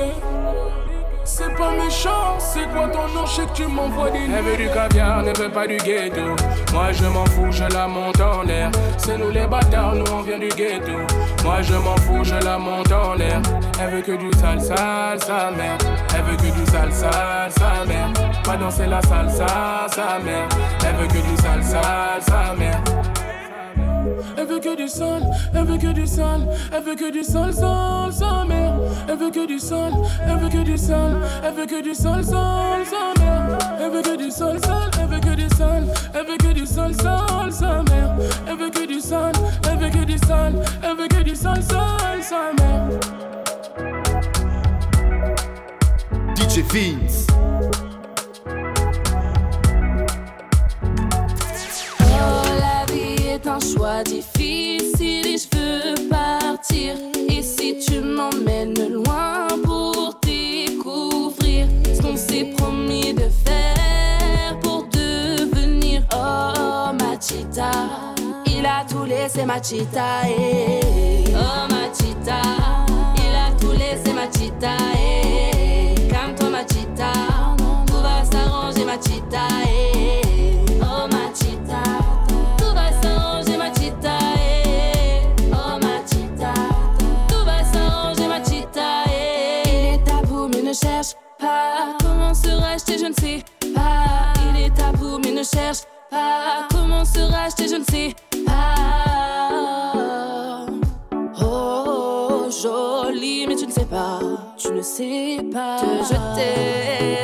C'est 1.31 1.55
pas 1.55 1.71
méchant. 1.71 2.37
C'est 2.39 2.67
quoi 2.71 2.87
ton 2.89 3.07
nom? 3.13 3.25
Je 3.25 3.31
sais 3.35 3.45
que 3.45 3.53
tu 3.53 3.65
m'envoies 3.65 4.11
des 4.11 4.19
Elle 4.19 4.43
veut 4.43 4.57
du 4.57 4.69
caviar, 4.69 5.23
ne 5.23 5.33
veut 5.37 5.49
pas 5.49 5.65
du 5.65 5.77
ghetto. 5.77 6.35
Moi 6.73 6.91
je 6.91 7.05
m'en 7.05 7.25
fous, 7.25 7.51
je 7.51 7.63
la 7.73 7.87
monte 7.87 8.19
en 8.19 8.43
l'air. 8.43 8.69
C'est 8.97 9.17
nous 9.17 9.29
les 9.29 9.47
bâtards, 9.47 9.95
nous 9.95 10.11
on 10.11 10.21
vient 10.21 10.39
du 10.39 10.49
ghetto. 10.49 10.97
Moi 11.43 11.61
je 11.61 11.73
m'en 11.73 11.95
fous, 11.97 12.23
je 12.23 12.35
la 12.43 12.57
monte 12.57 12.91
en 12.91 13.13
l'air. 13.13 13.41
Elle 13.79 13.91
veut 13.91 14.01
que 14.01 14.11
du 14.11 14.29
sale, 14.39 14.61
sale, 14.61 15.19
sa 15.19 15.51
mère. 15.51 15.77
Elle 16.15 16.23
veut 16.23 16.37
que 16.37 16.51
du 16.53 16.65
sale, 16.71 16.91
sale, 16.91 17.51
sa 17.51 17.85
mère. 17.85 18.11
Pas 18.43 18.57
danser 18.57 18.87
la 18.87 19.01
salsa, 19.01 19.87
sa 19.89 20.19
mère. 20.19 20.49
Elle 20.85 20.95
veut 20.95 21.07
que 21.07 21.25
du 21.27 21.37
sale, 21.41 21.63
sale, 21.63 22.21
sa 22.21 22.53
mère. 22.55 22.81
Elle 24.37 24.47
veut 24.47 24.59
que 24.59 24.75
du 24.75 24.87
sol, 24.87 25.21
elle 25.53 25.65
veut 25.65 25.77
que 25.77 25.93
du 25.93 26.07
sol, 26.07 26.41
elle 26.71 26.83
veut 26.83 26.95
que 26.95 27.11
du 27.11 27.23
sol, 27.23 27.53
sol, 27.53 28.11
sa 28.11 28.45
mère. 28.45 28.75
Elle 29.07 29.17
veut 29.17 29.31
que 29.31 29.45
du 29.47 29.59
sol, 29.59 29.91
elle 30.25 30.37
veut 30.37 30.49
que 30.49 30.63
du 30.63 30.77
sol, 30.77 31.17
elle 31.43 31.53
veut 31.53 31.65
que 31.65 31.81
du 31.81 31.93
sol, 31.93 32.23
sol, 32.23 32.85
sa 32.85 33.21
mère. 33.21 33.57
Elle 33.79 33.91
veut 33.91 34.01
que 34.01 34.17
du 34.17 34.31
sol, 34.31 34.59
sol, 34.63 34.89
elle 34.99 35.07
veut 35.07 35.19
que 35.19 35.35
du 35.35 35.49
sol, 35.55 35.83
elle 36.13 36.25
veut 36.25 36.37
que 36.37 36.53
du 36.53 36.65
sol, 36.65 36.93
sol, 36.95 37.51
sa 37.51 37.83
mère. 37.83 38.15
Elle 38.47 38.57
veut 38.57 38.69
que 38.69 38.87
du 38.87 38.99
sol, 38.99 39.31
elle 39.69 39.77
veut 39.77 39.89
que 39.89 40.05
du 40.05 40.17
sol, 40.17 40.53
elle 40.83 40.97
veut 40.97 41.07
que 41.07 41.23
du 41.23 41.35
sol, 41.35 41.61
sol, 41.61 42.21
sa 42.21 42.51
mère. 42.57 42.89
DJ 46.35 46.61
Vince. 46.63 47.27
Difficile 54.03 55.25
et 55.27 55.37
je 55.37 55.47
veux 55.57 56.07
partir. 56.09 56.95
Et 57.29 57.41
si 57.41 57.77
tu 57.79 57.99
m'emmènes 57.99 58.89
loin 58.89 59.47
pour 59.63 60.15
découvrir 60.23 61.67
ce 61.93 62.01
qu'on 62.01 62.15
s'est 62.17 62.53
promis 62.57 63.13
de 63.13 63.29
faire 63.45 64.59
pour 64.61 64.85
devenir 64.91 66.03
oh 66.13 66.93
Machita, 66.93 67.71
il 68.47 68.65
a 68.65 68.85
tout 68.89 69.03
laissé 69.05 69.45
Machita. 69.45 70.21
eh. 70.27 70.79
Oh 71.33 71.67
Machita, 71.71 72.41
il 73.15 73.35
a 73.35 73.51
tout 73.59 73.71
laissé 73.71 74.13
Machita. 74.13 74.75
eh. 74.95 76.07
Calme-toi 76.09 76.49
Machita, 76.49 77.11
tout 77.87 77.93
va 78.01 78.23
s'arranger 78.29 78.85
Machita. 78.85 79.47
eh. 79.65 79.80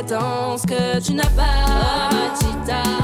Dans 0.09 0.57
ce 0.57 0.65
que 0.65 0.99
tu 0.99 1.13
n'as 1.13 1.29
pas. 1.29 1.43
Oh, 1.69 2.96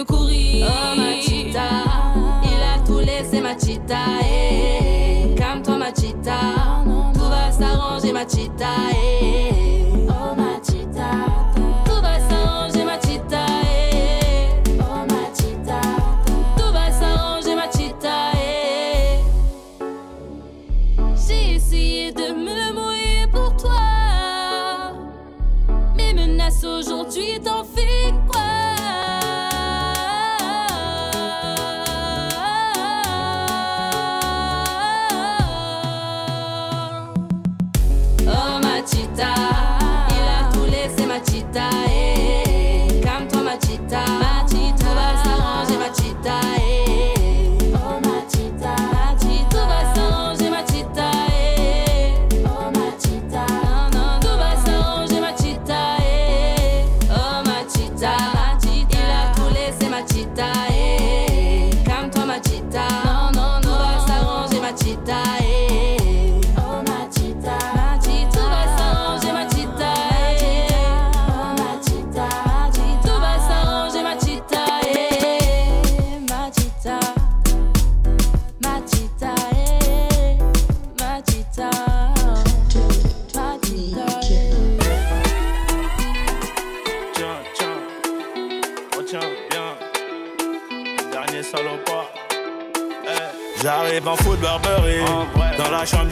Oh 0.00 0.96
Machita, 0.96 1.60
il 2.44 2.62
a 2.62 2.86
tout 2.86 2.98
laissé 3.00 3.40
Machita. 3.40 3.96
eh. 4.22 5.34
Calme-toi 5.36 5.76
Machita, 5.76 6.38
tout 7.14 7.20
va 7.28 7.50
s'arranger 7.50 8.12
Machita. 8.12 8.66
eh. 8.92 9.97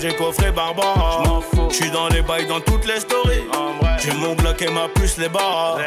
J'ai 0.06 0.14
coffré 0.14 0.52
Barbara. 0.52 1.22
J'suis 1.70 1.90
dans 1.90 2.08
les 2.08 2.22
bails, 2.22 2.46
dans 2.46 2.60
toutes 2.60 2.86
les 2.86 3.00
stories. 3.00 3.42
J'ai 3.98 4.12
mon 4.12 4.34
Glock 4.34 4.62
et 4.62 4.70
ma 4.70 4.88
puce, 4.88 5.18
les 5.18 5.28
barres. 5.28 5.78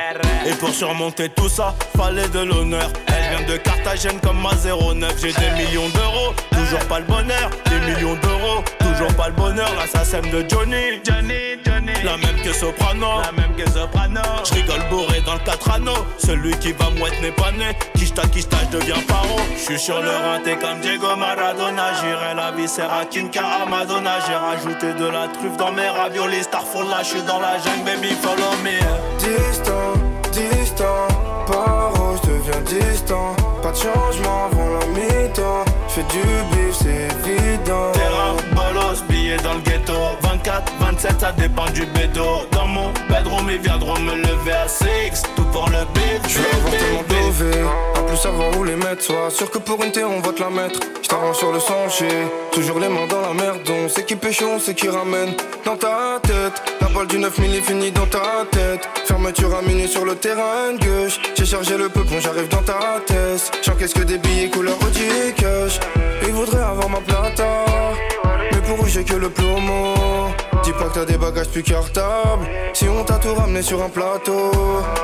Et 0.45 0.51
pour 0.55 0.69
surmonter 0.69 1.29
tout 1.29 1.49
ça, 1.49 1.73
fallait 1.95 2.27
de 2.27 2.39
l'honneur. 2.39 2.89
Elle 3.07 3.37
vient 3.37 3.47
de 3.47 3.57
Carthagène 3.57 4.19
comme 4.21 4.41
ma 4.41 4.51
09. 4.51 5.15
J'ai 5.21 5.31
des 5.31 5.51
millions 5.51 5.89
d'euros, 5.89 6.33
toujours 6.51 6.85
pas 6.87 6.99
le 6.99 7.05
bonheur. 7.05 7.49
Des 7.69 7.79
millions 7.91 8.15
d'euros, 8.15 8.63
toujours 8.99 9.15
pas 9.15 9.29
le 9.29 9.33
bonheur. 9.33 9.69
L'assassin 9.77 10.21
de 10.21 10.45
Johnny. 10.49 10.99
Johnny, 11.05 11.57
Johnny. 11.65 11.93
La 12.03 12.17
même 12.17 12.41
que 12.43 12.51
Soprano. 12.53 13.21
La 13.23 13.31
même 13.31 13.55
que 13.55 13.69
Soprano. 13.71 14.21
J'rigole 14.43 14.83
bourré 14.89 15.21
dans 15.25 15.35
le 15.35 15.39
4 15.39 15.71
anneaux. 15.71 16.05
Celui 16.17 16.51
qui 16.59 16.73
va 16.73 16.89
mouette 16.97 17.21
n'est 17.21 17.31
pas 17.31 17.51
né. 17.51 17.77
Kishta, 17.95 18.23
kishta, 18.27 18.57
je 18.65 18.77
deviens 18.77 19.01
paro. 19.07 19.39
J'suis 19.57 19.79
sur 19.79 20.01
le 20.01 20.09
rinté 20.09 20.57
comme 20.57 20.79
Diego 20.81 21.15
Maradona. 21.15 21.93
J'irai 22.01 22.35
la 22.35 22.51
viscère 22.51 22.91
à 22.91 23.05
Kinka 23.05 23.41
à 23.63 23.65
Madonna. 23.65 24.19
J'ai 24.27 24.35
rajouté 24.35 24.93
de 24.93 25.05
la 25.05 25.27
truffe 25.27 25.57
dans 25.57 25.71
mes 25.71 25.89
raviolis. 25.89 26.43
Starfall 26.43 26.89
là, 26.89 27.01
j'suis 27.03 27.21
dans 27.21 27.39
la 27.39 27.57
jungle, 27.59 27.85
baby, 27.85 28.13
follow 28.21 28.51
me. 28.63 28.79
Distant, 29.19 29.93
distant, 30.33 31.07
paro, 31.47 32.17
je 32.23 32.29
deviens 32.29 32.61
distant. 32.61 33.35
Pas 33.61 33.71
de 33.71 33.77
changement 33.77 34.45
avant 34.51 34.69
la 34.79 34.85
mi-temps. 34.87 35.65
Fais 35.87 36.03
du 36.03 36.19
bif, 36.51 36.75
c'est 36.81 37.07
évident. 37.29 37.91
Dans 38.89 39.53
le 39.53 39.61
ghetto. 39.61 39.93
24 40.21 40.39
24, 40.49 40.73
27, 40.79 41.19
ça 41.19 41.31
dépend 41.33 41.69
du 41.69 41.85
bédo. 41.85 42.47
Dans 42.51 42.65
mon 42.65 42.91
bedroom, 43.07 43.47
ils 43.51 43.59
viendront 43.59 43.99
me 43.99 44.15
lever 44.15 44.51
à 44.51 44.67
6. 44.67 45.21
Tout 45.35 45.43
pour 45.51 45.69
le 45.69 45.85
bif, 45.93 46.21
Je 46.27 46.39
veux 46.39 46.45
avoir 46.45 46.71
tellement 46.71 47.03
dové, 47.03 47.61
à 47.95 48.01
plus 48.01 48.17
savoir 48.17 48.57
où 48.57 48.63
les 48.63 48.75
mettre. 48.75 49.03
Sois 49.03 49.29
sûr 49.29 49.51
que 49.51 49.59
pour 49.59 49.83
une 49.83 49.91
terre 49.91 50.09
on 50.09 50.19
va 50.21 50.33
te 50.33 50.41
la 50.41 50.49
mettre. 50.49 50.79
J't'arrange 51.03 51.37
sur 51.37 51.51
le 51.51 51.59
sentier, 51.59 52.07
toujours 52.51 52.79
les 52.79 52.89
mains 52.89 53.05
dans 53.07 53.21
la 53.21 53.33
merde. 53.35 53.59
On 53.69 53.87
sait 53.89 54.03
qui 54.05 54.15
pêche, 54.15 54.41
on 54.41 54.57
sait 54.59 54.73
qui 54.73 54.89
ramène. 54.89 55.35
Dans 55.65 55.77
ta 55.77 56.19
tête, 56.23 56.59
la 56.81 56.87
balle 56.87 57.05
du 57.05 57.19
9000 57.19 57.55
est 57.57 57.61
finie 57.61 57.91
dans 57.91 58.07
ta 58.07 58.45
tête. 58.49 58.89
Fermeture 59.05 59.55
à 59.55 59.61
minuit 59.61 59.87
sur 59.87 60.03
le 60.03 60.15
terrain 60.15 60.73
gauche. 60.81 61.19
J'ai 61.37 61.45
chargé 61.45 61.77
le 61.77 61.89
peu 61.89 62.01
quand 62.09 62.19
j'arrive 62.19 62.49
dans 62.49 62.63
ta 62.63 62.99
tête. 63.05 63.51
J'encaisse 63.63 63.93
que 63.93 64.01
des 64.01 64.17
billets 64.17 64.49
couleur 64.49 64.77
Audi 64.81 65.33
cash? 65.35 65.79
Ils 66.23 66.33
voudraient 66.33 66.63
avoir 66.63 66.89
ma 66.89 66.99
plata, 67.01 67.65
mais 68.51 68.61
pour 68.61 68.83
eux 68.85 68.89
j'ai 68.89 69.03
que 69.03 69.15
le 69.15 69.29
plomo. 69.29 69.95
Dis 70.63 70.71
pas 70.73 70.85
que 70.85 70.93
t'as 70.95 71.05
des 71.05 71.17
bagages 71.17 71.49
plus 71.49 71.63
cartables. 71.63 72.47
Si 72.73 72.87
on 72.87 73.03
t'a 73.03 73.15
tout 73.15 73.33
ramené 73.33 73.61
sur 73.61 73.81
un 73.81 73.89
plateau, 73.89 74.51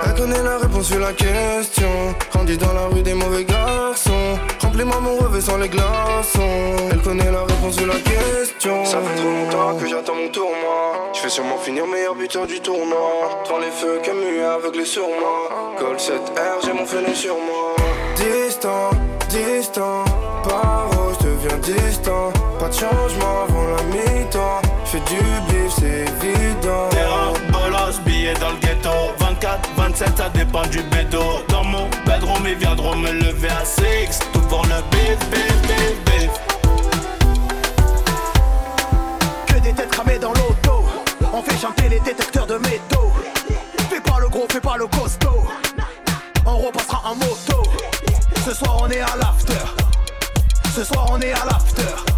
elle 0.05 0.13
connaît 0.13 0.43
la 0.43 0.57
réponse 0.57 0.87
sur 0.87 0.99
la 0.99 1.13
question. 1.13 2.13
Grandi 2.31 2.57
dans 2.57 2.73
la 2.73 2.87
rue 2.87 3.01
des 3.01 3.13
mauvais 3.13 3.45
garçons. 3.45 4.37
Remplis-moi 4.61 4.99
mon 4.99 5.17
revêt 5.17 5.41
sans 5.41 5.57
les 5.57 5.69
glaçons. 5.69 6.75
Elle 6.91 7.01
connaît 7.01 7.31
la 7.31 7.43
réponse 7.43 7.75
sur 7.77 7.87
la 7.87 7.95
question. 7.95 8.85
Ça 8.85 8.97
fait 9.01 9.15
trop 9.15 9.29
longtemps 9.29 9.77
que 9.79 9.87
j'attends 9.87 10.15
mon 10.15 10.29
tour, 10.29 10.49
moi. 10.49 11.11
Je 11.13 11.23
vais 11.23 11.29
sûrement 11.29 11.57
finir 11.57 11.87
meilleur 11.87 12.15
buteur 12.15 12.45
du 12.45 12.59
tournoi. 12.59 13.43
Devant 13.45 13.59
les 13.59 13.71
feux, 13.71 13.99
Camus 14.03 14.41
aveuglé 14.41 14.85
sur 14.85 15.07
moi. 15.07 15.75
Col 15.79 15.95
7R, 15.95 16.65
j'ai 16.65 16.73
mon 16.73 16.85
fenêtre 16.85 17.15
sur 17.15 17.35
moi. 17.35 17.75
Distant, 18.17 18.89
distant, 19.29 20.03
paro, 20.43 21.13
je 21.19 21.27
deviens 21.27 21.57
distant? 21.57 22.31
Pas 22.59 22.69
de 22.69 22.73
changement 22.73 23.43
avant 23.43 23.67
la 23.75 23.83
mi-temps. 23.83 24.61
Fais 24.85 24.99
du 25.01 25.15
bif, 25.47 25.73
c'est 25.77 26.05
évident. 26.25 26.89
Terreur, 26.89 27.33
bolos, 27.51 27.99
billets 28.05 28.33
dans 28.35 28.51
le 28.51 28.57
ghetto 28.57 28.89
24, 29.19 29.69
27, 29.75 30.17
ça 30.17 30.29
dépend 30.29 30.63
du 30.67 30.81
bédo 30.83 31.21
Dans 31.49 31.63
mon 31.63 31.87
bedroom, 32.05 32.45
ils 32.47 32.55
viendront 32.55 32.95
me 32.95 33.11
lever 33.11 33.49
à 33.49 33.65
6 33.65 34.19
Tout 34.31 34.39
pour 34.41 34.63
le 34.63 34.81
bif, 34.91 35.19
bif, 35.29 35.61
bif, 35.67 35.95
bif 36.05 36.31
Que 39.47 39.59
des 39.59 39.73
têtes 39.73 39.89
cramées 39.89 40.19
dans 40.19 40.33
l'auto. 40.33 40.85
On 41.33 41.41
fait 41.41 41.57
chanter 41.59 41.89
les 41.89 41.99
détecteurs 41.99 42.47
de 42.47 42.55
métaux. 42.55 43.11
Fais 43.89 44.01
pas 44.01 44.19
le 44.19 44.29
gros, 44.29 44.47
fais 44.49 44.61
pas 44.61 44.77
le 44.77 44.87
costaud. 44.87 45.45
On 46.45 46.57
repassera 46.57 47.01
en 47.11 47.15
moto. 47.15 47.63
Ce 48.45 48.53
soir 48.53 48.77
on 48.81 48.89
est 48.89 49.01
à 49.01 49.15
l'after. 49.17 49.53
Ce 50.73 50.83
soir 50.83 51.07
on 51.11 51.19
est 51.19 51.33
à 51.33 51.45
l'after. 51.45 52.14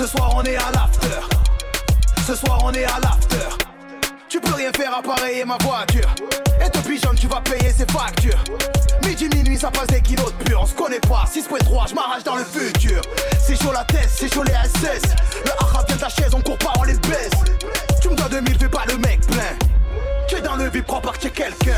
Ce 0.00 0.06
soir 0.06 0.32
on 0.34 0.42
est 0.44 0.56
à 0.56 0.70
l'after. 0.72 1.20
Ce 2.26 2.34
soir 2.34 2.58
on 2.64 2.72
est 2.72 2.84
à 2.84 2.98
l'after. 3.02 3.36
Tu 4.30 4.40
peux 4.40 4.54
rien 4.54 4.72
faire 4.74 4.96
à 4.96 5.02
pareiller 5.02 5.44
ma 5.44 5.58
voiture. 5.58 6.08
Et 6.58 6.70
depuis 6.70 6.98
jeune 6.98 7.16
tu 7.16 7.26
vas 7.26 7.42
payer 7.42 7.70
ses 7.70 7.84
factures. 7.84 8.42
Midi 9.04 9.28
minuit 9.28 9.58
ça 9.58 9.70
passe 9.70 9.88
des 9.88 10.00
kilos 10.00 10.32
de 10.32 10.44
pur. 10.44 10.58
On 10.62 10.64
se 10.64 10.72
connaît 10.72 11.00
pas. 11.00 11.26
6.3 11.30 11.90
je 11.90 11.94
m'arrache 11.94 12.24
dans 12.24 12.36
le 12.36 12.44
futur. 12.44 13.02
C'est 13.46 13.62
chaud 13.62 13.72
la 13.74 13.84
tête, 13.84 14.08
c'est 14.08 14.32
chaud 14.32 14.42
les 14.42 14.52
SS. 14.52 15.02
Le 15.44 15.50
arabe 15.64 15.86
vient 15.86 15.96
de 15.96 16.00
la 16.00 16.08
chaise, 16.08 16.32
on 16.32 16.40
court 16.40 16.56
pas, 16.56 16.72
on 16.78 16.84
les 16.84 16.94
baisse. 16.94 17.60
Tu 18.00 18.08
me 18.08 18.14
dois 18.14 18.30
2000, 18.30 18.58
fais 18.58 18.68
pas 18.70 18.84
le 18.88 18.96
mec 18.96 19.20
plein. 19.26 19.54
Tu 20.26 20.36
es 20.36 20.40
dans 20.40 20.56
le 20.56 20.70
vide, 20.70 20.86
que 20.86 21.18
tu 21.18 21.26
es 21.26 21.30
quelqu'un. 21.30 21.76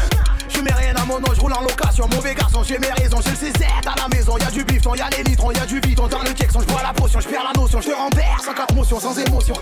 Je 0.63 0.65
mets 0.65 0.81
rien 0.81 0.95
à 0.95 1.05
mon 1.05 1.19
nom, 1.19 1.27
je 1.35 1.41
roule 1.41 1.53
en 1.55 1.63
location. 1.63 2.07
Mauvais 2.15 2.37
garçon, 2.37 2.63
j'ai 2.63 2.79
mes 2.79 2.93
raisons. 2.93 3.19
J'ai 3.25 3.31
le 3.31 3.53
CZ 3.53 3.65
à 3.85 4.01
la 4.01 4.17
maison. 4.17 4.39
Y'a 4.39 4.49
du 4.49 4.63
bifton, 4.63 4.95
y'a 4.95 5.09
les 5.11 5.25
litrons, 5.25 5.51
y'a 5.51 5.67
du 5.67 5.81
bidon. 5.81 6.07
Dans 6.07 6.21
le 6.21 6.31
Jackson, 6.37 6.61
je 6.61 6.67
bois 6.67 6.83
la 6.85 6.93
potion, 6.93 7.19
je 7.19 7.29
perds 7.29 7.43
la 7.53 7.61
notion. 7.61 7.81
Je 7.81 7.91
renverse 7.91 8.45
sans 8.45 8.55
quatre 8.55 8.73
motions, 8.73 9.01
sans 9.01 9.19
émotion. 9.19 9.55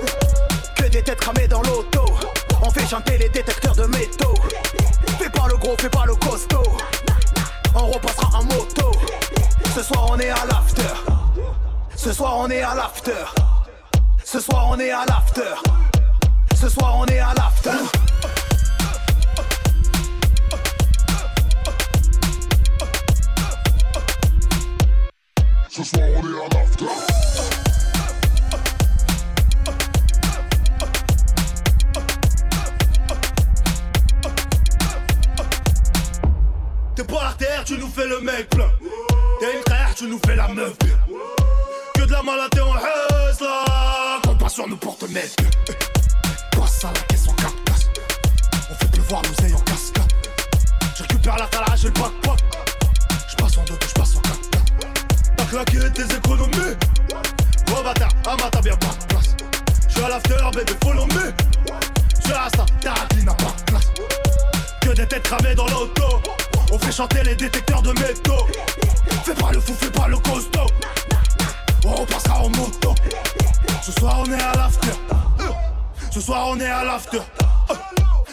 Que 0.76 0.88
des 0.88 1.03
têtes 1.03 1.18
cramées 1.18 1.48
dans 1.48 1.62
l'auto. 1.62 2.05
On 2.61 2.70
fait 2.70 2.86
chanter 2.86 3.16
les 3.16 3.30
détecteurs 3.30 3.74
de 3.74 3.84
métaux. 3.86 4.34
Fais 5.18 5.30
pas 5.30 5.46
le 5.48 5.57
gros, 5.57 5.74
fais 5.78 5.88
pas 5.88 6.05
le 6.05 6.14
costaud. 6.16 6.70
On 7.74 7.86
repassera 7.86 8.38
en 8.38 8.44
moto. 8.44 8.92
Ce 9.74 9.82
soir 9.82 10.07
on 10.11 10.18
est 10.18 10.28
à 10.28 10.44
l'after. 10.51 10.82
Ce 11.96 12.12
soir 12.12 12.36
on 12.36 12.51
est 12.51 12.61
à 12.61 12.74
l'after. 12.74 13.24
Ce 14.22 14.38
soir 14.38 14.66
on 14.68 14.78
est 14.78 14.90
à 14.90 15.07
l'after. 15.09 15.55
Ce 16.61 16.68
soir 16.68 16.94
on 16.98 17.07
est 17.07 17.20
à 17.20 17.32
l'after. 17.34 18.09
Ce 25.83 25.97
soir 25.97 26.09
on 26.12 26.22
est 26.22 26.31
à 37.18 37.33
terre, 37.39 37.64
tu 37.64 37.78
nous 37.78 37.89
fais 37.89 38.07
le 38.07 38.20
mec 38.20 38.51
plein. 38.51 38.70
T'es 39.39 39.57
une 39.57 39.62
frère, 39.66 39.95
tu 39.97 40.07
nous 40.07 40.20
fais 40.26 40.37
la 40.37 40.49
meuf. 40.49 40.76
Que 41.95 42.03
de 42.03 42.12
la 42.12 42.22
maladie 42.22 42.61
en 42.61 42.76
haisse 42.76 43.41
là. 43.41 44.20
Compte 44.22 44.39
pas 44.39 44.49
sur 44.51 44.68
nous 44.68 44.76
pour 44.76 44.99
te 44.99 45.07
mettre. 45.07 45.35
Passe 46.53 46.85
à 46.85 46.89
la 46.89 47.01
caisse 47.09 47.26
en 47.26 47.33
4 47.33 47.64
places. 47.64 47.89
On 48.70 48.74
fait 48.74 48.91
pleuvoir 48.91 49.22
l'oseille 49.22 49.55
en 49.55 49.61
cascade. 49.61 50.12
Je 50.95 51.03
récupère 51.05 51.39
la 51.39 51.47
calage 51.47 51.85
et 51.85 51.89
le 51.89 51.95
pack-pack. 51.95 52.45
J'passe 53.31 53.57
en 53.57 53.64
deux, 53.64 53.78
j'passe 53.89 54.16
en 54.16 54.20
4 54.20 54.59
Claqué 55.51 55.80
tes 55.92 56.05
économies. 56.14 56.76
Oh 57.72 57.82
bâtard, 57.82 58.11
à 58.24 58.36
ma 58.36 58.48
t'as 58.51 58.61
bien 58.61 58.76
pas. 58.76 58.94
J'suis 59.88 60.05
à 60.05 60.09
l'after, 60.09 60.36
bébé, 60.55 60.72
follow 60.84 61.07
me. 61.07 61.34
J'suis 62.20 62.32
à 62.32 62.48
ça, 62.57 62.64
ta 62.80 62.94
n'a 63.20 63.34
pas 63.34 63.53
classe. 63.66 63.90
Que 64.80 64.90
des 64.90 65.09
têtes 65.09 65.24
cramées 65.24 65.57
dans 65.57 65.66
l'auto. 65.66 66.22
On 66.70 66.78
fait 66.78 66.92
chanter 66.92 67.24
les 67.24 67.34
détecteurs 67.34 67.82
de 67.82 67.90
métaux. 67.94 68.46
Fais 69.24 69.34
pas 69.34 69.51
le 69.51 69.61
fou, 69.61 69.74
fais 69.74 69.90
pas 69.90 70.07
le 70.07 70.18
costaud. 70.18 70.68
On 71.84 71.94
repassera 71.96 72.42
en 72.44 72.48
moto. 72.51 72.94
Ce 73.82 73.90
soir 73.90 74.20
on 74.20 74.32
est 74.32 74.40
à 74.40 74.55
l'after. 74.55 74.92
Ce 76.12 76.20
soir 76.20 76.46
on 76.46 76.61
est 76.61 76.70
à 76.70 76.84
l'after. 76.84 77.22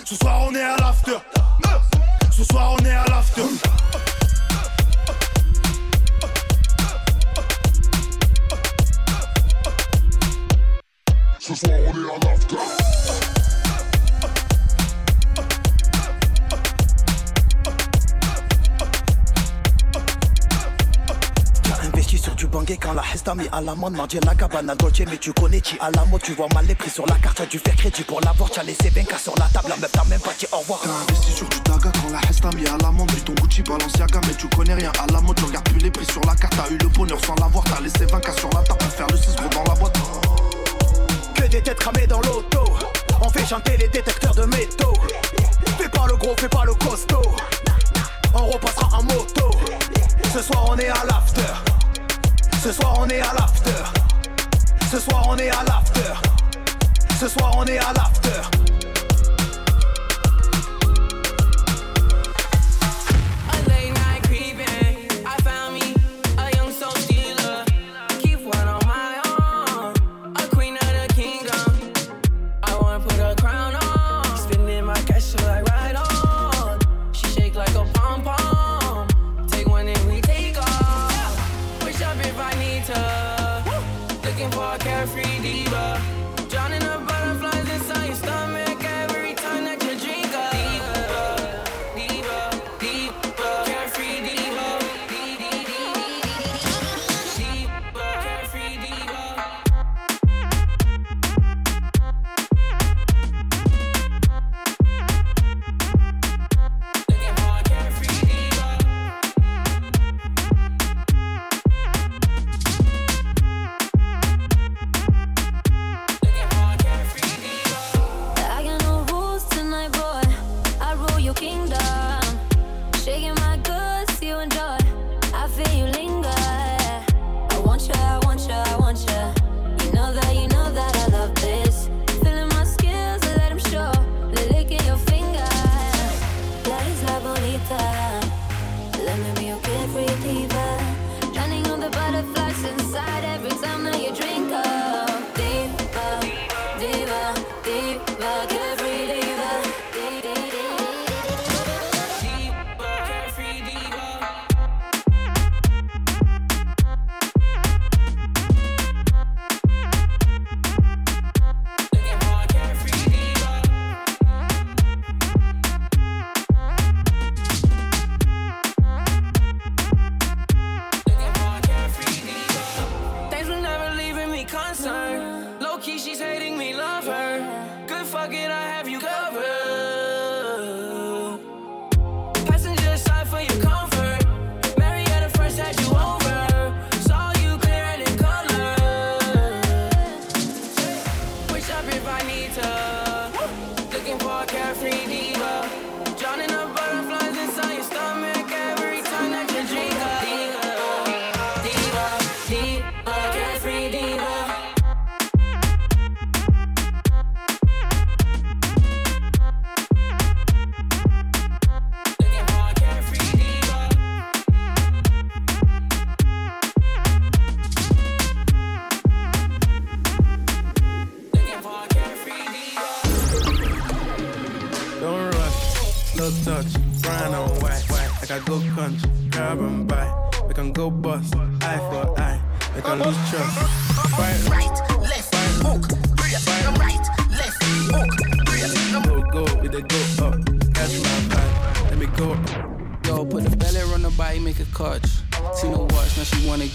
Ce 0.05 0.15
soir 0.15 0.41
on 0.47 0.53
est 0.53 0.61
à 0.61 0.78
l'after. 0.78 1.18
Ce 2.30 2.43
soir 2.43 2.76
on 2.80 2.86
est 2.86 2.91
à 2.91 3.05
l'after. 3.07 3.76
La 22.98 23.04
Hesta 23.14 23.36
mis 23.36 23.48
à 23.52 23.62
l'amende 23.62 23.95
Mardi 23.95 24.18
la 24.26 24.34
cabane 24.34 24.74
Dolce 24.78 25.04
mais 25.08 25.18
tu 25.18 25.32
connais 25.32 25.62
tu 25.62 25.78
à 25.80 25.91
la 25.91 26.04
mode 26.06 26.22
Tu 26.24 26.34
vois 26.34 26.48
mal 26.56 26.66
les 26.66 26.74
prix 26.74 26.89
sur 26.89 27.06
la 27.06 27.14
carte 27.16 27.38
T'as 27.38 27.45
dû 27.45 27.60
faire 27.60 27.76
crédit 27.76 28.04
pour 28.04 28.20
l'avoir 28.22 28.50
T'as 28.50 28.64
laissé 28.64 28.89
20 28.89 29.18
sur 29.20 29.36
la 29.38 29.45
table 29.45 29.70
La 29.70 29.78
meuf 29.78 29.91
t'as 29.91 30.04
même 30.06 30.20
pas 30.20 30.32
dit 30.39 30.48
au 30.52 30.58
revoir. 30.58 30.80
T'as 30.82 30.89
investi 30.89 31.32
sur 31.32 31.48
du 31.48 31.60
daga 31.62 31.91
quand 31.93 32.10
la 32.12 32.20
Hesta 32.28 32.50
mis 32.56 32.66
à 32.66 32.76
l'amende 32.82 33.12
Vu 33.12 33.22
ton 33.22 33.34
Gucci 33.34 33.62
Balenciaga 33.62 34.20
mais 34.28 34.34
tu 34.34 34.48
connais 34.50 34.74
rien 34.74 34.91
à 34.98 35.12
la 35.14 35.22
mode 35.22 35.36
Tu 35.36 35.43
regardes 35.43 35.70
plus 35.70 35.80
les 35.80 35.91
prix 35.91 36.06
sur 36.06 36.22
la 36.22 36.36
carte 36.36 36.56
T'as 36.58 36.74
eu 36.74 36.78
le 36.80 36.88
bonheur 36.89 37.24
sans 37.24 37.36
l'avoir 37.36 37.64
T'as 37.66 37.82
laissé 37.82 38.06
20 38.06 38.39
sur 38.39 38.50
la 38.50 38.62
table 38.64 38.80
pour 38.80 38.91
faire 38.91 39.08
le 39.12 39.18
6 39.18 39.36
gros 39.36 39.50
dans 39.50 39.72
la 39.72 39.80
boîte. 39.80 39.98
Que 41.36 41.48
des 41.48 41.62
têtes 41.62 41.78
cramées 41.78 42.08
dans 42.08 42.22
l'auto 42.22 42.64
On 43.22 43.30
fait 43.30 43.45
chanter 43.45 43.78
les 43.78 43.89
détecteurs 43.89 44.34
de 44.34 44.45
métaux. 44.45 44.93
Fais 45.78 45.89
pas 45.89 46.08
le 46.08 46.16
gros, 46.16 46.34
fais 46.39 46.50
pas 46.50 46.66
le 46.66 46.74
costaud 46.74 47.22
On 48.34 48.48
repassera 48.48 48.98
en 48.98 49.04
moto. 49.04 49.52
Ce 50.34 50.41
soir 50.41 50.66
on 50.72 50.78
est 50.78 50.89
à 50.89 51.06
l'after 51.06 51.76
Ce 52.64 52.72
soir 52.72 52.97
on 52.99 53.08
est 53.08 53.20
à 53.20 53.34
l'after. 53.34 53.84
Ce 54.91 54.99
soir 54.99 55.26
on 55.30 55.38
est 55.38 55.49
à 55.49 55.64
l'after. 55.64 56.14
Ce 57.20 57.28
soir 57.28 57.55
on 57.58 57.66
est 57.66 57.78
à 57.78 57.93
l'after 57.93 58.76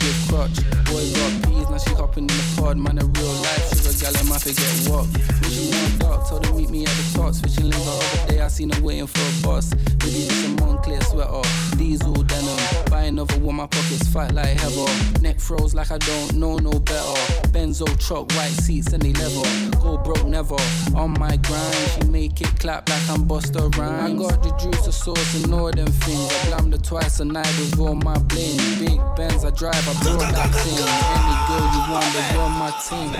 she 0.02 0.32
wanna 0.32 0.48
crutch. 0.50 0.58
Boy 0.86 1.04
got 1.14 1.32
peas, 1.44 1.68
now 1.70 1.78
she 1.78 1.94
hopping 1.94 2.24
in 2.24 2.26
the 2.26 2.54
pod. 2.56 2.76
Man, 2.76 2.98
a 2.98 3.04
real 3.04 3.32
life 3.46 3.68
sugar 3.70 3.94
gal, 4.00 4.16
I 4.16 4.22
might 4.28 4.40
forget 4.40 4.74
what. 4.88 5.06
She 5.48 5.70
want 5.70 5.98
dark, 5.98 6.28
told 6.28 6.46
her 6.46 6.54
meet 6.54 6.70
me 6.70 6.84
at 6.84 6.90
the 6.90 7.18
top. 7.18 7.34
Switching 7.34 7.70
lanes 7.70 7.84
the 7.84 7.90
other 7.90 8.32
day, 8.32 8.40
I 8.40 8.48
seen 8.48 8.70
her 8.70 8.82
waiting 8.82 9.06
for 9.06 9.20
a 9.20 9.32
bus. 9.42 9.74
Maybe 10.02 10.26
just 10.26 10.46
a 10.46 10.48
Moncler 10.62 11.02
sweater, 11.04 11.46
diesel 11.76 12.12
denim. 12.12 12.56
Buy 12.90 13.04
another 13.04 13.38
one, 13.38 13.56
my 13.56 13.66
pockets 13.66 14.08
fat 14.08 14.32
like 14.32 14.58
heather. 14.60 15.20
Neck 15.20 15.40
froze 15.40 15.74
like 15.74 15.90
I 15.90 15.98
don't 15.98 16.34
know 16.34 16.56
no 16.56 16.70
better. 16.70 17.18
Benzo 17.52 17.86
truck, 17.98 18.30
white 18.32 18.56
seats 18.64 18.92
and 18.92 19.02
they 19.02 19.12
leather. 19.12 19.78
Go 19.80 19.98
broke 19.98 20.26
never. 20.26 20.56
On 20.94 21.10
my 21.18 21.36
grind, 21.36 21.74
she 21.94 22.08
make 22.08 22.40
it 22.40 22.58
clap 22.58 22.88
like 22.88 23.08
I'm 23.10 23.26
Busta 23.26 23.74
Rhymes. 23.76 24.12
I 24.12 24.28
got 24.28 24.42
the 24.42 24.50
juice, 24.56 24.86
the 24.86 24.92
sauce, 24.92 25.42
and 25.42 25.52
all 25.54 25.70
them 25.70 25.86
things. 25.86 26.32
I 26.32 26.46
blammed 26.48 26.72
her 26.72 26.78
twice 26.78 27.20
a 27.20 27.24
night 27.24 27.52
with 27.58 27.78
all 27.78 27.94
my 27.94 28.18
bling. 28.18 28.56
Big 28.78 29.00
Benz, 29.16 29.44
I 29.44 29.50
drive, 29.50 29.74
I 29.74 29.94
brought 30.02 30.32
that 30.32 30.50
thing. 30.54 30.78
Any 31.16 31.36
girl 31.48 31.66
you 31.74 31.82
want, 31.92 32.08
but 32.14 32.24
you're 32.32 32.48
my 32.48 32.70
team. 32.86 33.10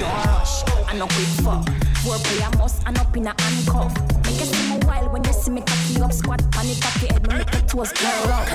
I 0.89 0.95
no 0.97 1.07
quick 1.07 1.29
fuck. 1.43 1.92
Four 2.03 2.19
play 2.19 2.43
I 2.43 2.51
must, 2.57 2.83
and 2.85 2.99
up 2.99 3.17
in 3.17 3.29
a 3.29 3.35
handcuff. 3.39 3.95
Make 4.27 4.41
you 4.41 4.47
see 4.47 4.75
me 4.75 4.85
wild 4.87 5.13
when 5.13 5.23
you 5.23 5.33
see 5.33 5.53
me 5.53 5.61
cocky 5.61 6.03
up, 6.03 6.13
squat, 6.13 6.43
panic, 6.51 6.81
cocky 6.81 7.07
head, 7.07 7.23
me 7.29 7.39
make 7.39 7.51
the 7.53 7.61
toes 7.63 7.93
curl 7.93 8.33
up. 8.33 8.49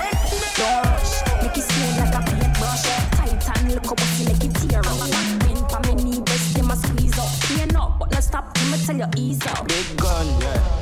Don't 0.59 0.83
rush, 0.83 1.23
make 1.41 1.57
it 1.57 1.63
smooth 1.63 1.97
like 1.97 2.15
a 2.15 2.21
paintbrush. 2.27 2.83
Tight 3.15 3.57
and 3.57 3.75
look 3.75 3.87
up, 3.89 3.99
see 4.01 4.25
make 4.25 4.43
it 4.43 4.53
tear 4.55 4.83
up. 4.83 4.99
Pain 5.47 5.63
for 5.71 5.79
me 5.87 5.95
knee, 6.03 6.21
breast, 6.21 6.55
them 6.55 6.71
a 6.71 6.75
squeeze 6.75 7.17
up. 7.17 7.29
Pain 7.47 7.73
up, 7.77 7.97
but 7.99 8.11
no 8.11 8.19
stop, 8.19 8.51
let 8.57 8.67
me 8.67 8.85
tell 8.85 8.97
you 8.97 9.07
ease 9.15 9.47
up. 9.47 9.65
Big 9.65 9.95
gun, 9.95 10.27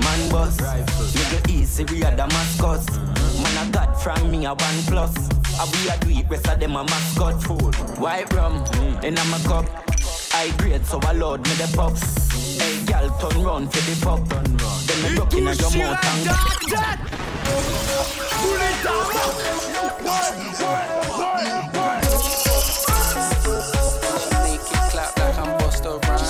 man 0.02 0.30
bust. 0.32 0.58
boss. 0.58 1.14
Nigga 1.14 1.48
easy, 1.52 1.84
we 1.84 2.04
are 2.04 2.16
Damascus. 2.16 2.88
Man 3.46 3.68
a 3.68 3.72
god 3.72 3.94
from 4.02 4.32
me 4.32 4.46
a 4.46 4.56
one 4.56 4.82
plus. 4.90 5.14
A 5.62 5.66
we 5.70 5.90
a 5.90 5.98
do 6.00 6.20
it, 6.20 6.28
rest 6.32 6.48
of 6.48 6.60
them 6.60 6.76
a 6.76 6.84
mascot. 6.84 7.38
White 8.00 8.34
rum 8.34 8.66
in 9.04 9.14
a 9.20 9.40
cup. 9.46 9.66
I 10.34 10.52
grade 10.58 10.84
so 10.84 11.00
I 11.04 11.14
load 11.14 11.44
me 11.48 11.54
the 11.54 11.72
puffs. 11.78 12.25
Hey 13.06 13.12
gal, 13.12 13.30
turn 13.30 13.44
round 13.44 13.72
for 13.72 13.82
the 13.82 13.96
pop. 14.04 14.20
Then 14.28 15.00
me 15.04 15.16
broke 15.16 15.34
in 15.34 15.48
a 15.48 15.54
your 15.54 15.72
mouth 15.78 16.06
and 16.06 16.26
Make 24.44 24.72
it 24.72 24.84
clap 24.92 25.12
like 25.20 25.38
I'm 25.38 25.50
Busta 25.60 25.92
Rhymes. 26.08 26.30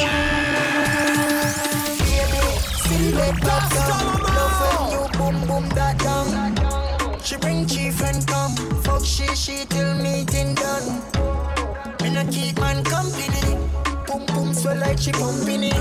She 0.00 0.19
she, 9.20 9.34
she 9.34 9.64
till 9.66 9.94
meeting 9.96 10.54
done. 10.54 11.02
Me 12.02 12.10
no 12.10 12.24
keep 12.30 12.58
man 12.58 12.82
company. 12.84 13.56
Boom 14.06 14.26
boom 14.26 14.54
swell 14.54 14.78
like 14.78 14.98
she 14.98 15.12
pumping 15.12 15.64
it. 15.64 15.74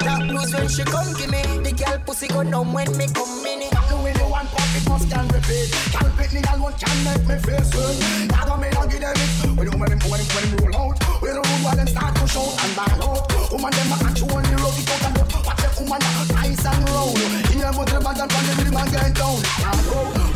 That 0.00 0.28
blues 0.28 0.52
when 0.54 0.68
she 0.68 0.84
come 0.84 1.12
give 1.14 1.30
me. 1.30 1.42
The 1.62 1.72
girl 1.72 1.98
pussy 2.06 2.28
go 2.28 2.42
numb 2.42 2.72
when 2.72 2.96
me 2.96 3.06
come 3.08 3.46
in 3.46 3.62
it. 3.62 3.70
The 3.88 3.96
way 4.02 4.14
you 4.16 4.30
want 4.30 4.48
pop 4.48 4.76
it 4.76 4.88
must 4.88 5.10
can 5.10 5.28
repeat 5.28 5.70
Can't 5.92 6.16
pick 6.16 6.32
me 6.32 6.42
alone 6.52 6.72
can 6.74 7.04
make 7.04 7.28
me 7.28 7.36
feel 7.38 7.62
good 7.70 8.30
Now 8.30 8.56
me 8.56 8.68
and 8.68 8.90
give 8.90 9.00
them 9.00 9.14
it 9.14 9.44
you 9.44 9.78
when 9.78 9.90
them 9.90 9.98
when 10.10 10.20
them 10.20 10.58
when 10.58 10.72
roll 10.72 10.90
out 10.90 11.03
When 11.24 11.32
the 11.32 11.40
while 11.64 11.72
them 11.72 11.88
start 11.88 12.12
to 12.20 12.28
shout 12.28 12.52
and 12.52 12.76
bang 12.76 13.00
out 13.00 13.24
Woman 13.48 13.72
them 13.72 13.92
a 13.92 13.96
catch 13.96 14.20
you 14.20 14.28
on 14.28 14.44
the 14.44 14.56
road 14.60 14.76
it 14.76 14.90
out 14.92 15.04
and 15.08 15.16
up 15.24 15.32
Watch 15.40 15.56
them 15.64 15.72
woman 15.80 16.00
nice 16.36 16.64
and 16.68 16.84
round 16.84 17.44
your 17.64 17.72
mouth 17.72 17.88
the 17.88 17.98
bag 18.04 18.20
and 18.20 18.28
the 18.28 18.52
rhythm 18.60 18.76
and 18.76 18.90
get 18.92 19.14
down 19.16 19.40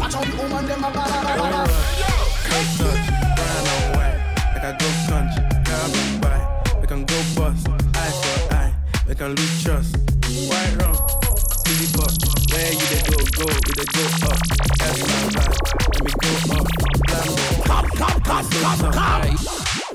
Watch 0.01 0.15
how 0.17 0.25
the 0.25 0.35
woman 0.41 0.65
them 0.65 0.85
a 0.85 0.89
bala 0.89 1.19
bala 1.21 1.45
bala 1.45 2.09
Red 2.49 2.67
touch, 2.81 3.05
brown 3.37 3.69
and 3.69 3.85
white. 4.01 4.17
Like 4.57 4.65
I 4.65 4.73
go 4.81 4.89
country, 5.13 5.45
and 5.45 6.21
buy. 6.23 6.41
We 6.81 6.87
can 6.87 7.05
go 7.05 7.21
bust, 7.37 7.69
eye 7.69 8.13
for 8.17 8.55
eye. 8.55 8.73
We 9.07 9.15
can 9.15 9.35
lose 9.35 9.63
trust. 9.63 9.93
White 10.49 10.73
rum, 10.81 10.97
silly 11.53 11.89
pop. 11.93 12.09
Where 12.49 12.73
you 12.73 12.87
they 12.89 13.05
go, 13.05 13.19
go, 13.37 13.45
we 13.45 13.73
they 13.77 13.89
go 13.93 14.05
up. 14.25 14.41
That's 14.81 15.01
my 15.05 15.21
vibe. 15.37 15.53
Let 15.93 16.05
me 16.05 16.13
go 16.17 16.31
up. 16.57 16.67
Blam, 17.05 17.29
Come, 17.69 17.91
come, 17.91 18.21
come, 18.23 18.49
come, 18.49 18.93
come. 18.93 19.88